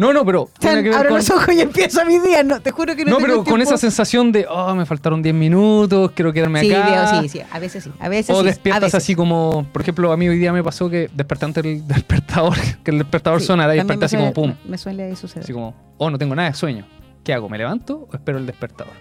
No, 0.00 0.14
no, 0.14 0.24
pero. 0.24 0.48
Tiene 0.58 0.82
que 0.82 0.94
abro 0.94 1.10
los 1.10 1.28
ojos 1.28 1.54
y 1.54 1.60
empiezo 1.60 2.02
mi 2.06 2.18
día. 2.18 2.42
No, 2.42 2.58
te 2.62 2.70
juro 2.70 2.96
que 2.96 3.04
no 3.04 3.10
No, 3.10 3.18
pero 3.18 3.44
con 3.44 3.60
esa 3.60 3.76
sensación 3.76 4.32
de, 4.32 4.46
oh, 4.48 4.74
me 4.74 4.86
faltaron 4.86 5.20
10 5.20 5.34
minutos, 5.34 6.12
quiero 6.12 6.32
quedarme 6.32 6.60
acá. 6.60 7.20
Sí, 7.20 7.28
sí, 7.28 7.40
a 7.50 7.58
veces 7.58 7.84
sí. 7.84 7.92
A 8.00 8.08
veces 8.08 8.34
o 8.34 8.42
despiertas 8.42 8.94
así 8.94 9.14
como, 9.14 9.66
por 9.70 9.82
ejemplo, 9.82 10.10
a 10.10 10.16
mí 10.16 10.26
hoy 10.26 10.38
día 10.38 10.54
me 10.54 10.64
pasó 10.64 10.88
que 10.88 11.10
despertante 11.12 11.60
el 11.60 11.86
despertador, 11.86 12.56
que 12.82 12.92
el 12.92 12.98
despertador 12.98 13.42
suena, 13.42 13.70
y 13.74 13.76
desperté 13.76 14.06
así 14.06 14.16
como 14.16 14.32
pum. 14.32 14.54
Me 14.64 14.78
suele 14.78 15.14
suceder. 15.16 15.44
Así 15.44 15.52
como, 15.52 15.74
oh, 15.98 16.08
no 16.08 16.16
tengo 16.16 16.34
nada 16.34 16.48
de 16.48 16.54
sueño. 16.54 16.86
¿Qué 17.22 17.34
hago? 17.34 17.50
¿Me 17.50 17.58
levanto 17.58 18.08
o 18.10 18.16
espero 18.16 18.38
el 18.38 18.46
despertador? 18.46 18.94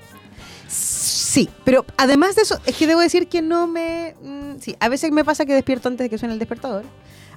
Sí, 0.68 0.99
pero 1.64 1.86
además 1.98 2.36
de 2.36 2.44
eso, 2.44 2.60
es 2.66 2.76
que 2.76 2.88
debo 2.88 3.00
decir 3.00 3.28
que 3.28 3.42
no 3.42 3.68
me. 3.68 4.16
Mm, 4.22 4.60
sí, 4.60 4.76
a 4.80 4.90
veces 4.90 5.12
me 5.12 5.24
pasa 5.24 5.46
que 5.46 5.54
despierto 5.54 5.88
antes 5.88 6.06
de 6.06 6.10
que 6.10 6.18
suene 6.18 6.34
el 6.34 6.40
despertador. 6.40 6.84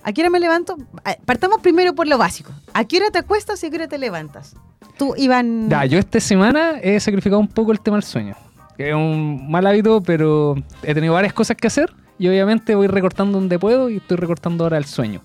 ¿A 0.05 0.13
qué 0.13 0.23
hora 0.23 0.31
me 0.31 0.41
levanto? 0.41 0.77
Partamos 1.25 1.61
primero 1.61 1.95
por 1.95 2.09
lo 2.09 2.19
básico. 2.19 2.53
¿A 2.75 2.85
qué 2.85 2.97
hora 2.97 3.11
te 3.11 3.19
acuestas 3.19 3.63
y 3.63 3.67
a 3.67 3.71
qué 3.71 3.77
hora 3.77 3.89
te 3.89 3.99
levantas? 3.99 4.55
Tú, 4.99 5.15
Iván. 5.17 5.69
Ya, 5.71 5.85
yo 5.85 5.99
esta 5.99 6.19
semana 6.19 6.81
he 6.83 6.99
sacrificado 6.99 7.41
un 7.41 7.49
poco 7.49 7.73
el 7.73 7.81
tema 7.81 7.99
del 7.99 8.05
sueño. 8.05 8.35
es 8.79 8.95
un 8.95 9.49
mal 9.51 9.67
hábito, 9.67 10.03
pero 10.03 10.57
he 10.83 10.95
tenido 10.95 11.15
varias 11.15 11.33
cosas 11.33 11.57
que 11.57 11.69
hacer 11.69 11.93
y 12.19 12.29
obviamente 12.29 12.75
voy 12.75 12.89
recortando 12.89 13.39
donde 13.39 13.59
puedo 13.59 13.91
y 13.91 13.99
estoy 13.99 14.17
recortando 14.17 14.65
ahora 14.65 14.79
el 14.79 14.87
sueño. 14.87 15.23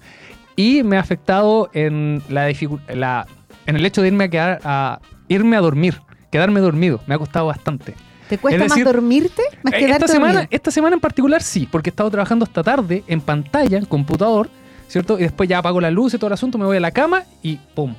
Y 0.55 0.83
me 0.83 0.97
ha 0.97 0.99
afectado 0.99 1.69
en 1.73 2.21
la, 2.29 2.51
la 2.93 3.27
en 3.65 3.75
el 3.75 3.85
hecho 3.85 4.01
de 4.01 4.07
irme 4.09 4.25
a 4.25 4.29
quedar 4.29 4.61
a 4.63 4.99
irme 5.27 5.57
a 5.57 5.61
dormir, 5.61 6.01
quedarme 6.31 6.59
dormido. 6.59 7.01
Me 7.07 7.15
ha 7.15 7.17
costado 7.17 7.47
bastante. 7.47 7.95
¿Te 8.29 8.37
cuesta 8.37 8.65
más 8.65 8.83
dormirte? 8.83 9.41
Más 9.63 9.73
eh, 9.73 9.89
esta 9.89 10.07
semana, 10.07 10.47
esta 10.49 10.71
semana 10.71 10.95
en 10.95 10.99
particular 10.99 11.41
sí, 11.41 11.67
porque 11.71 11.89
he 11.89 11.91
estado 11.91 12.11
trabajando 12.11 12.43
hasta 12.45 12.63
tarde 12.63 13.03
en 13.07 13.21
pantalla, 13.21 13.77
en 13.77 13.85
computador, 13.85 14.49
¿cierto? 14.87 15.17
Y 15.17 15.23
después 15.23 15.47
ya 15.47 15.59
apago 15.59 15.79
la 15.79 15.91
luz 15.91 16.13
y 16.13 16.17
todo 16.17 16.27
el 16.27 16.33
asunto, 16.33 16.57
me 16.57 16.65
voy 16.65 16.77
a 16.77 16.81
la 16.81 16.91
cama 16.91 17.23
y 17.41 17.57
¡pum! 17.75 17.95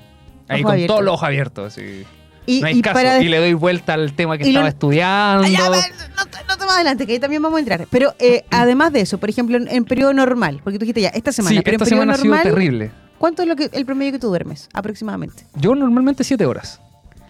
Ahí 0.49 0.63
con 0.63 0.87
todos 0.87 1.03
los 1.03 1.15
ojos 1.15 1.27
abiertos. 1.27 1.79
Y, 1.79 2.61
no 2.61 2.67
hay 2.67 2.81
caso. 2.81 3.21
Y 3.21 3.29
le 3.29 3.39
doy 3.39 3.53
vuelta 3.53 3.95
al 3.95 4.15
tema 4.15 4.39
que 4.39 4.49
estaba 4.49 4.69
estudiando. 4.69 5.47
no, 5.47 5.69
no 5.69 6.57
te 6.57 6.65
más 6.65 6.77
adelante, 6.77 7.07
que 7.07 7.15
ahí 7.15 7.19
también 7.19 7.43
vamos 7.43 7.57
a 7.59 7.61
entrar. 7.61 7.87
Pero 7.91 8.15
eh, 8.19 8.45
además 8.51 8.93
de 8.93 9.01
eso, 9.01 9.19
por 9.19 9.29
ejemplo, 9.29 9.59
en, 9.59 9.85
periodo 9.85 10.13
normal, 10.15 10.61
porque 10.63 10.79
tú 10.79 10.85
dijiste 10.85 11.03
ya, 11.03 11.09
esta 11.09 11.33
semana, 11.33 11.61
sí, 11.63 11.71
esta 11.71 11.85
semana 11.85 12.15
ha 12.15 12.17
sido 12.17 12.37
terrible. 12.43 12.91
¿Cuánto 13.19 13.43
es 13.43 13.49
lo 13.49 13.57
que, 13.57 13.69
el 13.73 13.85
promedio 13.85 14.13
que 14.13 14.19
tú 14.19 14.29
duermes, 14.29 14.69
aproximadamente? 14.73 15.45
Yo 15.55 15.75
normalmente 15.75 16.23
siete 16.23 16.47
horas. 16.47 16.81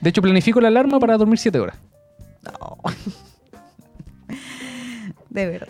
De 0.00 0.10
hecho, 0.10 0.20
planifico 0.20 0.60
la 0.60 0.68
alarma 0.68 1.00
para 1.00 1.16
dormir 1.16 1.38
siete 1.38 1.58
horas. 1.58 1.76
No. 2.42 2.78
de 5.30 5.46
verdad. 5.46 5.68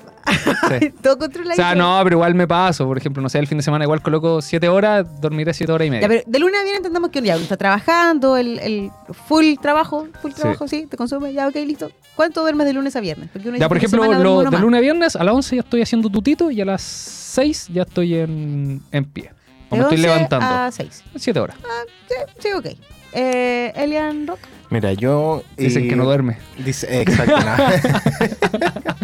Todo 1.02 1.18
controladito. 1.18 1.62
O 1.62 1.64
sea, 1.64 1.74
no, 1.74 2.00
pero 2.04 2.16
igual 2.16 2.34
me 2.34 2.46
paso. 2.46 2.86
Por 2.86 2.98
ejemplo, 2.98 3.22
no 3.22 3.28
sé, 3.28 3.38
el 3.38 3.46
fin 3.46 3.58
de 3.58 3.64
semana 3.64 3.84
igual 3.84 4.02
coloco 4.02 4.40
7 4.42 4.68
horas, 4.68 5.20
dormiré 5.20 5.52
7 5.52 5.72
horas 5.72 5.86
y 5.86 5.90
media. 5.90 6.08
pero 6.08 6.22
de 6.26 6.38
lunes 6.38 6.60
a 6.60 6.62
viernes 6.62 6.78
entendemos 6.78 7.10
que 7.10 7.22
ya 7.22 7.36
está 7.36 7.56
trabajando, 7.56 8.36
el, 8.36 8.58
el, 8.58 8.90
full 9.26 9.54
trabajo, 9.60 10.08
full 10.20 10.32
trabajo, 10.32 10.68
sí. 10.68 10.86
te 10.86 10.96
consume, 10.96 11.32
ya, 11.32 11.48
ok, 11.48 11.56
listo. 11.56 11.90
¿Cuánto 12.14 12.42
duermes 12.42 12.66
de 12.66 12.72
lunes 12.72 12.96
a 12.96 13.00
viernes? 13.00 13.30
ya, 13.58 13.68
por 13.68 13.76
ejemplo, 13.76 14.12
lo, 14.12 14.42
de 14.50 14.58
lunes 14.58 14.78
a 14.78 14.80
viernes, 14.80 15.16
a 15.16 15.24
las 15.24 15.34
11 15.34 15.56
ya 15.56 15.60
estoy 15.60 15.82
haciendo 15.82 16.10
tutito 16.10 16.50
y 16.50 16.60
a 16.60 16.64
las 16.64 16.82
6 16.82 17.68
ya 17.72 17.82
estoy 17.82 18.16
en, 18.16 18.82
en 18.90 19.04
pie. 19.04 19.30
O 19.70 19.76
me 19.76 19.82
estoy 19.82 19.98
levantando. 19.98 20.46
A 20.46 20.70
6. 20.70 21.04
7 21.16 21.40
horas. 21.40 21.56
Ah, 21.64 21.82
sí, 22.08 22.14
sí, 22.38 22.48
ok. 22.52 22.66
Eh, 23.12 23.72
Elian 23.74 24.26
Rock. 24.26 24.40
Mira, 24.70 24.92
yo. 24.92 25.42
Dicen 25.56 25.88
que 25.88 25.96
no 25.96 26.04
duerme. 26.04 26.38
Dice, 26.64 27.00
exacto. 27.00 27.36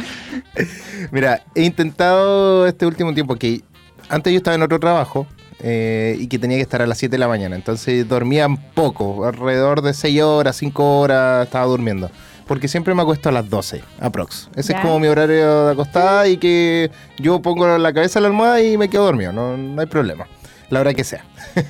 Mira, 1.10 1.42
he 1.54 1.64
intentado 1.64 2.66
este 2.66 2.86
último 2.86 3.14
tiempo 3.14 3.36
que 3.36 3.62
antes 4.08 4.32
yo 4.32 4.36
estaba 4.36 4.54
en 4.54 4.62
otro 4.62 4.78
trabajo 4.78 5.26
eh, 5.60 6.16
y 6.18 6.26
que 6.26 6.38
tenía 6.38 6.58
que 6.58 6.62
estar 6.62 6.82
a 6.82 6.86
las 6.86 6.98
7 6.98 7.12
de 7.12 7.18
la 7.18 7.28
mañana. 7.28 7.56
Entonces 7.56 8.06
dormía 8.06 8.48
poco, 8.74 9.24
alrededor 9.26 9.82
de 9.82 9.94
6 9.94 10.22
horas, 10.22 10.56
5 10.56 11.00
horas 11.00 11.46
estaba 11.46 11.64
durmiendo. 11.66 12.10
Porque 12.46 12.68
siempre 12.68 12.94
me 12.94 13.00
acuesto 13.00 13.30
a 13.30 13.32
las 13.32 13.48
12, 13.48 13.82
aprox. 14.00 14.50
Ese 14.54 14.74
es 14.74 14.80
como 14.80 15.00
mi 15.00 15.06
horario 15.06 15.66
de 15.66 15.72
acostada 15.72 16.28
y 16.28 16.36
que 16.36 16.90
yo 17.18 17.40
pongo 17.40 17.78
la 17.78 17.92
cabeza 17.94 18.18
en 18.18 18.24
la 18.24 18.28
almohada 18.28 18.60
y 18.60 18.76
me 18.76 18.90
quedo 18.90 19.04
dormido. 19.04 19.32
No, 19.32 19.56
no 19.56 19.80
hay 19.80 19.86
problema. 19.86 20.26
La 20.68 20.80
hora 20.80 20.92
que 20.92 21.04
sea. 21.04 21.24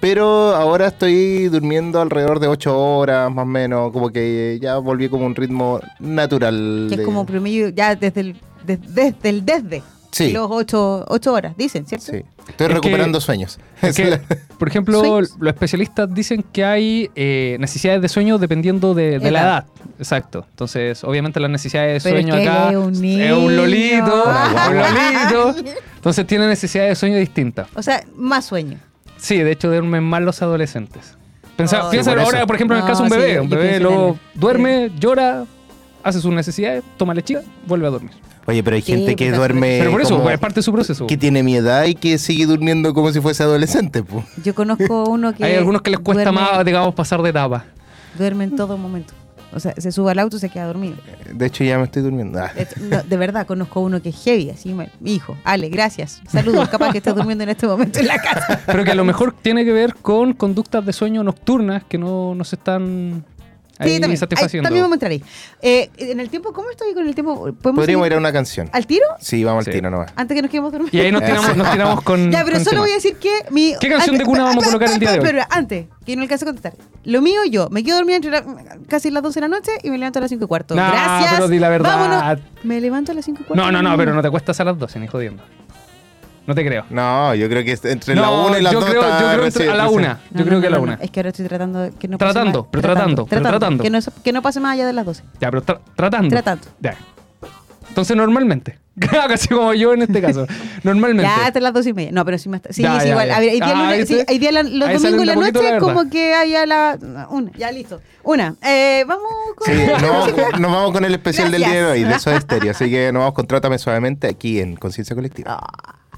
Pero 0.00 0.54
ahora 0.54 0.88
estoy 0.88 1.48
durmiendo 1.48 2.00
alrededor 2.00 2.40
de 2.40 2.48
8 2.48 2.78
horas 2.78 3.30
más 3.30 3.42
o 3.42 3.46
menos, 3.46 3.92
como 3.92 4.10
que 4.10 4.58
ya 4.60 4.78
volví 4.78 5.08
como 5.08 5.26
un 5.26 5.34
ritmo 5.34 5.80
natural. 5.98 6.86
Que 6.88 6.96
es 6.96 7.00
como 7.02 7.26
promedio 7.26 7.68
ya 7.68 7.94
desde 7.94 8.20
el 8.20 8.36
desde, 8.64 9.28
el 9.28 9.44
desde. 9.44 9.82
Sí. 10.10 10.32
Los 10.32 10.50
8 10.50 11.06
horas, 11.32 11.56
dicen, 11.56 11.86
¿cierto? 11.86 12.12
Sí. 12.12 12.22
Estoy 12.48 12.66
recuperando 12.66 13.20
sueños. 13.20 13.60
por 14.58 14.68
ejemplo, 14.68 15.20
los 15.20 15.38
especialistas 15.46 16.12
dicen 16.12 16.44
que 16.52 16.64
hay 16.64 17.10
eh, 17.14 17.56
necesidades 17.60 18.02
de 18.02 18.08
sueño 18.08 18.38
dependiendo 18.38 18.92
de, 18.92 19.20
la 19.20 19.40
edad. 19.40 19.66
Exacto. 19.98 20.44
Entonces, 20.50 21.04
obviamente 21.04 21.38
las 21.38 21.50
necesidades 21.50 22.02
de 22.02 22.10
sueño 22.10 22.34
acá 22.34 22.70
es 22.70 22.76
un, 22.76 23.04
es 23.04 23.32
un 23.32 23.56
lolito, 23.56 24.24
un 24.68 24.76
lolito. 24.76 25.54
Entonces 25.96 26.26
tiene 26.26 26.48
necesidades 26.48 26.90
de 26.90 26.96
sueño 26.96 27.16
distintas. 27.16 27.68
O 27.74 27.82
sea, 27.82 28.02
más 28.16 28.46
sueño. 28.46 28.78
Sí, 29.20 29.38
de 29.38 29.52
hecho 29.52 29.68
duermen 29.68 30.02
mal 30.02 30.24
los 30.24 30.42
adolescentes. 30.42 31.16
Pensa, 31.56 31.90
piensa 31.90 32.12
ahora, 32.12 32.46
por 32.46 32.56
ejemplo, 32.56 32.76
en 32.76 32.82
el 32.82 32.88
caso 32.88 33.04
de 33.04 33.10
un 33.10 33.18
bebé. 33.18 33.40
un 33.40 33.50
bebé 33.50 33.80
luego 33.80 34.18
duerme, 34.34 34.90
llora, 34.98 35.44
hace 36.02 36.20
sus 36.20 36.32
necesidades, 36.32 36.82
toma 36.96 37.14
leche, 37.14 37.38
vuelve 37.66 37.86
a 37.86 37.90
dormir. 37.90 38.12
Oye, 38.46 38.62
pero 38.64 38.76
hay 38.76 38.82
gente 38.82 39.14
que 39.14 39.30
duerme. 39.30 39.78
Pero 39.78 39.90
por 39.92 40.00
eso, 40.00 40.30
es 40.30 40.38
parte 40.38 40.56
de 40.56 40.62
su 40.62 40.72
proceso. 40.72 41.06
Que 41.06 41.16
tiene 41.16 41.42
mi 41.42 41.56
edad 41.56 41.84
y 41.84 41.94
que 41.94 42.18
sigue 42.18 42.46
durmiendo 42.46 42.94
como 42.94 43.12
si 43.12 43.20
fuese 43.20 43.42
adolescente. 43.42 44.02
Yo 44.42 44.54
conozco 44.54 45.04
uno 45.04 45.34
que. 45.34 45.44
Hay 45.44 45.54
algunos 45.54 45.82
que 45.82 45.90
les 45.90 46.00
cuesta 46.00 46.32
más, 46.32 46.64
digamos, 46.64 46.94
pasar 46.94 47.22
de 47.22 47.30
etapa. 47.30 47.64
Duerme 48.18 48.44
en 48.44 48.56
todo 48.56 48.76
momento. 48.76 49.12
O 49.52 49.60
sea, 49.60 49.74
se 49.76 49.90
sube 49.92 50.10
al 50.12 50.18
auto 50.18 50.36
y 50.36 50.40
se 50.40 50.48
queda 50.48 50.66
dormido. 50.66 50.96
De 51.32 51.46
hecho, 51.46 51.64
ya 51.64 51.78
me 51.78 51.84
estoy 51.84 52.02
durmiendo. 52.02 52.38
Ah. 52.38 52.52
De, 52.54 53.16
verdad, 53.16 53.46
conozco 53.46 53.80
uno 53.80 54.00
que 54.00 54.10
es 54.10 54.22
heavy, 54.22 54.50
así, 54.50 54.74
mi 55.00 55.14
hijo. 55.14 55.36
Ale, 55.44 55.68
gracias. 55.68 56.20
Saludos, 56.28 56.68
capaz 56.68 56.92
que 56.92 56.98
estás 56.98 57.14
durmiendo 57.14 57.44
en 57.44 57.50
este 57.50 57.66
momento 57.66 57.98
en 57.98 58.06
la 58.06 58.20
casa. 58.20 58.60
Pero 58.66 58.84
que 58.84 58.90
a 58.90 58.94
lo 58.94 59.04
mejor 59.04 59.34
tiene 59.42 59.64
que 59.64 59.72
ver 59.72 59.94
con 59.96 60.34
conductas 60.34 60.84
de 60.86 60.92
sueño 60.92 61.22
nocturnas 61.24 61.84
que 61.84 61.98
no, 61.98 62.34
no 62.34 62.44
se 62.44 62.56
están 62.56 63.24
sí, 63.82 64.00
también, 64.00 64.18
también 64.62 64.82
vamos 64.82 64.92
a 64.92 64.94
entrar 64.94 65.12
ahí. 65.12 65.22
Eh, 65.62 65.90
en 65.98 66.20
el 66.20 66.28
tiempo, 66.30 66.52
¿cómo 66.52 66.70
estoy 66.70 66.94
con 66.94 67.06
el 67.06 67.14
tiempo? 67.14 67.52
Podríamos 67.62 68.06
ir 68.06 68.14
a 68.14 68.18
una 68.18 68.32
canción. 68.32 68.68
¿Al 68.72 68.86
tiro? 68.86 69.04
Sí, 69.20 69.42
vamos 69.44 69.66
al 69.66 69.72
tiro 69.72 69.90
nomás. 69.90 70.12
Antes 70.16 70.34
que 70.34 70.42
nos 70.42 70.50
quedemos 70.50 70.72
dormidos. 70.72 70.94
Y 70.94 71.00
ahí 71.00 71.12
nos 71.12 71.22
tiramos, 71.24 71.56
nos 71.56 71.70
tiramos 71.70 72.02
con. 72.02 72.30
Ya, 72.40 72.44
pero 72.44 72.60
solo 72.60 72.80
voy 72.80 72.90
a 72.90 72.94
decir 72.94 73.16
que 73.16 73.30
mi. 73.50 73.74
¿Qué 73.80 73.88
canción 73.88 74.18
de 74.18 74.24
cuna 74.24 74.44
vamos 74.44 74.64
a 74.64 74.66
colocar 74.66 74.90
el 74.90 74.98
día 74.98 75.12
de 75.12 75.18
hoy? 75.18 75.24
Pero 75.24 75.42
antes, 75.50 75.86
que 76.04 76.16
no 76.16 76.22
alcance 76.22 76.44
a 76.44 76.46
contestar. 76.46 76.74
Lo 77.04 77.22
mío, 77.22 77.40
yo 77.50 77.68
me 77.70 77.82
quedo 77.82 77.96
dormida 77.96 78.16
entre 78.16 78.42
casi 78.88 79.10
las 79.10 79.22
12 79.22 79.40
de 79.40 79.48
la 79.48 79.48
noche 79.48 79.72
y 79.82 79.90
me 79.90 79.98
levanto 79.98 80.18
a 80.18 80.22
las 80.22 80.30
5 80.30 80.44
y 80.44 80.48
cuarto. 80.48 80.74
Gracias. 80.74 81.34
pero 81.34 81.48
di 81.48 81.58
la 81.58 81.68
verdad. 81.68 81.96
Vámonos. 81.96 82.46
Me 82.62 82.80
levanto 82.80 83.12
a 83.12 83.14
las 83.14 83.24
5 83.24 83.40
y 83.42 83.44
cuarto. 83.44 83.64
No, 83.64 83.72
no, 83.72 83.82
no, 83.82 83.96
pero 83.96 84.14
no 84.14 84.22
te 84.22 84.30
cuestas 84.30 84.60
a 84.60 84.64
las 84.64 84.78
12, 84.78 85.00
ni 85.00 85.06
jodiendo. 85.06 85.42
No 86.50 86.56
te 86.56 86.66
creo. 86.66 86.84
No, 86.90 87.32
yo 87.36 87.48
creo 87.48 87.62
que 87.62 87.78
entre 87.88 88.16
la 88.16 88.28
1 88.28 88.58
y 88.58 88.62
la 88.62 88.72
2 88.72 88.82
yo 88.82 88.90
creo, 88.90 89.02
yo 89.02 89.52
creo 89.52 89.72
a 89.72 89.76
la 89.76 89.88
1. 89.88 90.18
yo 90.32 90.44
creo 90.44 90.60
que 90.60 90.66
a 90.66 90.70
la 90.70 90.80
1. 90.80 90.98
Es 91.00 91.10
que 91.12 91.20
ahora 91.20 91.28
estoy 91.28 91.46
tratando 91.46 91.78
de 91.78 91.90
que 91.92 92.08
no 92.08 92.18
pase 92.18 92.32
tratando, 92.32 92.66
pero 92.68 92.82
tratando, 92.82 93.26
pero 93.26 93.42
tratando. 93.42 93.84
Que 93.84 93.90
no, 93.90 94.00
que 94.24 94.32
no 94.32 94.42
pase 94.42 94.58
más 94.58 94.72
allá 94.72 94.84
de 94.84 94.92
las 94.92 95.06
12. 95.06 95.22
Ya, 95.40 95.48
pero 95.48 95.62
tratando. 95.62 96.28
Tratando. 96.28 96.66
Ya. 96.80 96.96
Entonces, 97.88 98.16
normalmente. 98.16 98.80
Casi 99.28 99.46
como 99.46 99.74
yo 99.74 99.94
en 99.94 100.02
este 100.02 100.20
caso. 100.20 100.48
Normalmente. 100.82 101.22
Ya 101.22 101.46
hasta 101.46 101.60
las 101.60 101.72
12 101.72 101.90
y 101.90 101.92
media. 101.92 102.12
No, 102.12 102.24
pero 102.24 102.36
sí 102.36 102.48
más. 102.48 102.62
Sí, 102.70 102.82
sí, 102.82 103.08
igual. 103.08 103.30
A 103.30 103.38
ver, 103.38 103.50
hay 103.50 103.60
días, 103.60 103.72
ah, 103.72 103.94
sí, 104.06 104.18
hay 104.26 104.38
días 104.38 104.52
los 104.52 105.02
domingos 105.02 105.20
en 105.20 105.26
la 105.26 105.34
noche 105.36 105.78
como 105.78 106.10
que 106.10 106.34
hay 106.34 106.56
a 106.56 106.66
la. 106.66 106.98
Una, 107.30 107.52
ya 107.56 107.70
listo. 107.70 108.00
Una. 108.24 108.56
Eh, 108.62 109.04
vamos 109.06 109.28
con. 109.56 109.72
Sí, 109.72 109.80
nos, 110.02 110.58
nos 110.58 110.72
vamos 110.72 110.92
con 110.92 111.04
el 111.04 111.14
especial 111.14 111.52
del 111.52 111.62
día 111.62 111.72
de 111.72 111.84
hoy, 111.84 112.04
de 112.04 112.18
Soda 112.18 112.36
Estéreo. 112.36 112.72
Así 112.72 112.90
que 112.90 113.12
nos 113.12 113.20
vamos 113.20 113.34
con 113.34 113.46
Trátame 113.46 113.78
Suavemente 113.78 114.26
aquí 114.26 114.60
en 114.60 114.76
Conciencia 114.76 115.14
Colectiva. 115.14 115.60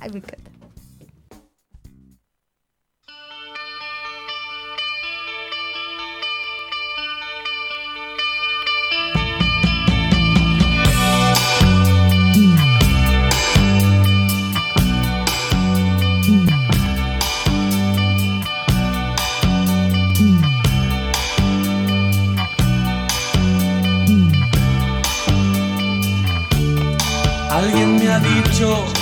Ay, 0.02 0.10
me 0.10 0.18
encanta. 0.18 0.50
Alguien 27.50 27.98
me 27.98 28.08
ha 28.08 28.18
dicho 28.18 29.01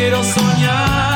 Quiero 0.00 0.24
soñar 0.24 1.09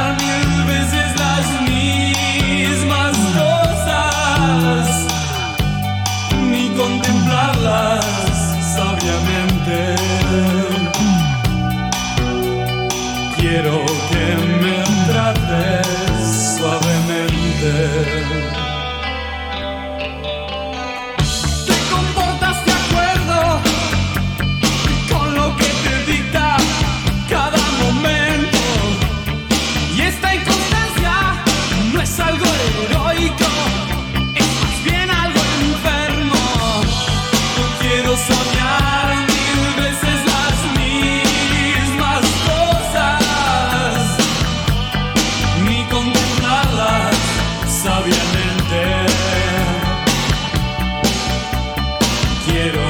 quiero. 52.45 52.84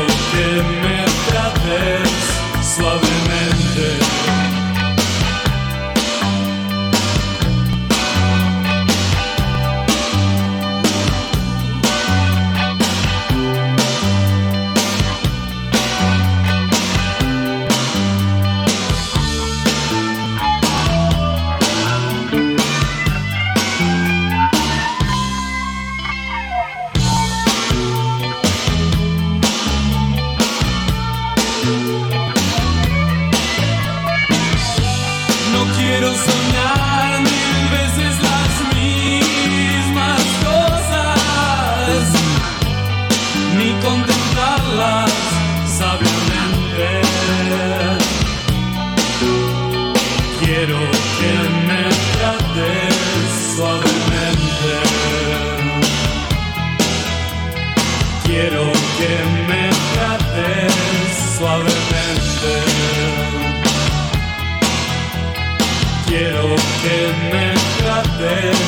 quiero 66.16 66.54
que 66.82 66.96
me 67.32 67.54
trates 67.78 68.58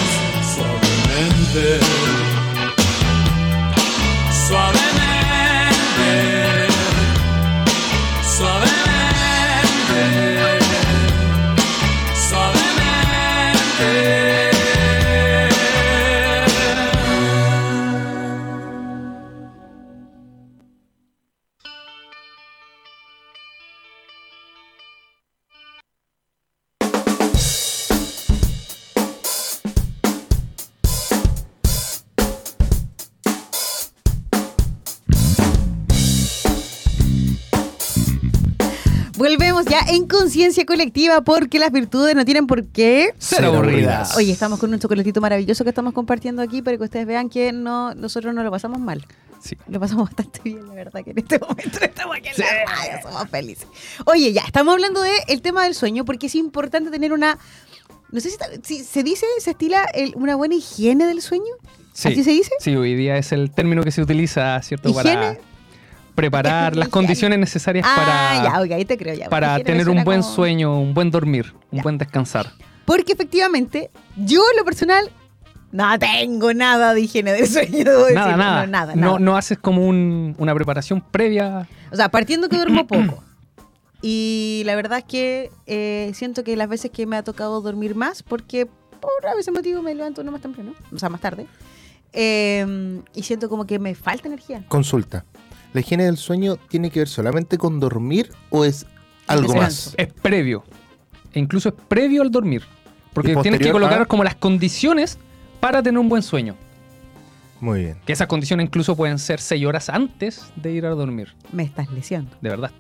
suavemente. 0.55 2.16
En 39.89 40.07
conciencia 40.07 40.65
colectiva 40.67 41.23
porque 41.23 41.59
las 41.59 41.73
virtudes 41.73 42.15
no 42.15 42.25
tienen 42.25 42.47
por 42.47 42.67
qué 42.67 43.15
ser 43.19 43.45
aburridas. 43.45 44.17
Oye, 44.17 44.33
estamos 44.33 44.59
con 44.59 44.73
un 44.73 44.79
chocolatito 44.79 45.21
maravilloso 45.21 45.65
que 45.65 45.71
estamos 45.71 45.93
compartiendo 45.93 46.43
aquí 46.43 46.63
para 46.63 46.77
que 46.77 46.85
ustedes 46.85 47.07
vean 47.07 47.29
que 47.29 47.53
no, 47.53 47.95
nosotros 47.95 48.35
no 48.35 48.43
lo 48.43 48.51
pasamos 48.51 48.79
mal. 48.79 49.07
Sí. 49.41 49.57
Lo 49.69 49.79
pasamos 49.79 50.09
bastante 50.09 50.41
bien, 50.43 50.67
la 50.67 50.75
verdad, 50.75 51.05
que 51.05 51.11
en 51.11 51.19
este 51.19 51.39
momento 51.39 51.79
estamos 51.81 52.17
aquí 52.17 52.29
en 52.29 52.35
la 52.39 53.03
somos 53.03 53.29
felices. 53.29 53.67
Oye, 54.07 54.33
ya, 54.33 54.43
estamos 54.43 54.73
hablando 54.73 55.01
del 55.03 55.13
el 55.29 55.43
tema 55.43 55.65
del 55.65 55.75
sueño 55.75 56.05
porque 56.05 56.27
es 56.27 56.35
importante 56.35 56.91
tener 56.91 57.13
una... 57.13 57.39
No 58.11 58.21
sé 58.21 58.31
si, 58.63 58.85
se 58.85 59.03
dice, 59.03 59.27
se 59.39 59.51
estila 59.51 59.87
una 60.15 60.37
buena 60.37 60.55
higiene 60.55 61.07
del 61.07 61.21
sueño. 61.21 61.53
Sí. 61.93 62.09
¿Así 62.09 62.25
se 62.25 62.31
dice? 62.31 62.53
Sí, 62.61 62.77
hoy 62.77 62.95
día 62.95 63.17
es 63.17 63.33
el 63.33 63.51
término 63.51 63.83
que 63.83 63.91
se 63.91 64.03
utiliza, 64.03 64.61
¿cierto? 64.63 64.91
¿Higiene? 64.91 65.39
Preparar 66.17 66.75
las 66.75 66.89
condiciones 66.89 67.39
necesarias 67.39 67.87
ah, 67.89 68.51
para, 68.51 68.85
te 68.85 68.99
creo, 68.99 69.15
ya, 69.15 69.29
para 69.29 69.61
tener 69.61 69.89
un 69.89 70.03
buen 70.03 70.25
sueño, 70.25 70.81
un 70.81 70.93
buen 70.95 71.13
dormir, 71.13 71.55
un 71.71 71.83
buen 71.83 71.99
descansar. 71.99 72.51
Porque 72.85 73.13
efectivamente, 73.13 73.91
yo 74.17 74.43
lo 74.57 74.65
personal 74.65 75.11
no 75.71 75.99
tengo 75.99 76.55
nada 76.55 76.95
de 76.95 77.03
higiene 77.03 77.33
del 77.33 77.47
sueño. 77.47 77.85
Nada, 78.15 78.37
nada. 78.37 78.67
No, 78.67 78.67
nada, 78.67 79.19
No, 79.19 79.37
haces 79.37 79.59
como 79.59 79.87
una 79.87 80.55
preparación 80.55 81.01
previa. 81.01 81.69
O 81.93 81.97
sea, 81.97 82.09
partiendo 82.09 82.49
que 82.49 82.57
duermo 82.57 82.87
poco. 82.89 83.23
Y 84.03 84.63
la 84.67 84.77
verdad 84.77 84.99
es 84.99 85.05
que 85.05 85.51
eh, 85.67 86.13
siento 86.15 86.45
que 86.45 86.57
las 86.57 86.69
veces 86.69 86.91
que 86.91 87.07
me 87.07 87.17
ha 87.17 87.23
tocado 87.23 87.61
dormir 87.61 87.95
más, 87.95 88.23
porque 88.23 88.67
por 88.67 89.27
a 89.27 89.35
veces 89.35 89.53
motivo 89.53 89.83
me 89.83 89.95
levanto 89.95 90.23
no 90.23 90.33
más 90.33 90.41
temprano, 90.41 90.75
o 90.93 90.99
sea, 90.99 91.09
más 91.09 91.21
tarde, 91.21 91.47
eh, 92.13 93.03
y 93.15 93.23
siento 93.23 93.49
como 93.49 93.67
que 93.67 93.79
me 93.79 93.95
falta 93.95 94.29
energía. 94.29 94.65
Consulta. 94.69 95.25
¿La 95.77 95.81
higiene 95.81 96.07
del 96.07 96.17
sueño 96.17 96.57
tiene 96.57 96.89
que 96.89 97.01
ver 97.01 97.09
solamente 97.09 97.59
con 97.59 97.79
dormir 97.81 98.31
o 98.49 98.65
es 98.65 98.87
algo 99.27 99.55
más? 99.55 99.95
Es 99.99 100.11
previo. 100.11 100.65
E 101.35 101.39
incluso 101.39 101.69
es 101.69 101.75
previo 101.87 102.23
al 102.23 102.31
dormir. 102.31 102.63
Porque 103.13 103.37
tienes 103.37 103.61
que 103.61 103.71
colocar 103.71 104.07
como 104.07 104.25
las 104.25 104.37
condiciones 104.37 105.19
para 105.61 105.83
tener 105.83 105.99
un 105.99 106.09
buen 106.09 106.23
sueño. 106.23 106.57
Muy 107.61 107.81
bien. 107.81 107.99
Que 108.07 108.15
esas 108.15 108.27
condiciones 108.27 108.65
incluso 108.65 108.97
pueden 108.97 109.19
ser 109.19 109.39
seis 109.39 109.67
horas 109.67 109.91
antes 109.91 110.47
de 110.57 110.73
ir 110.73 110.87
a 110.87 110.89
dormir. 110.93 111.35
Me 111.53 111.65
estás 111.65 111.93
lesionando. 111.93 112.35
De 112.41 112.49
verdad. 112.49 112.71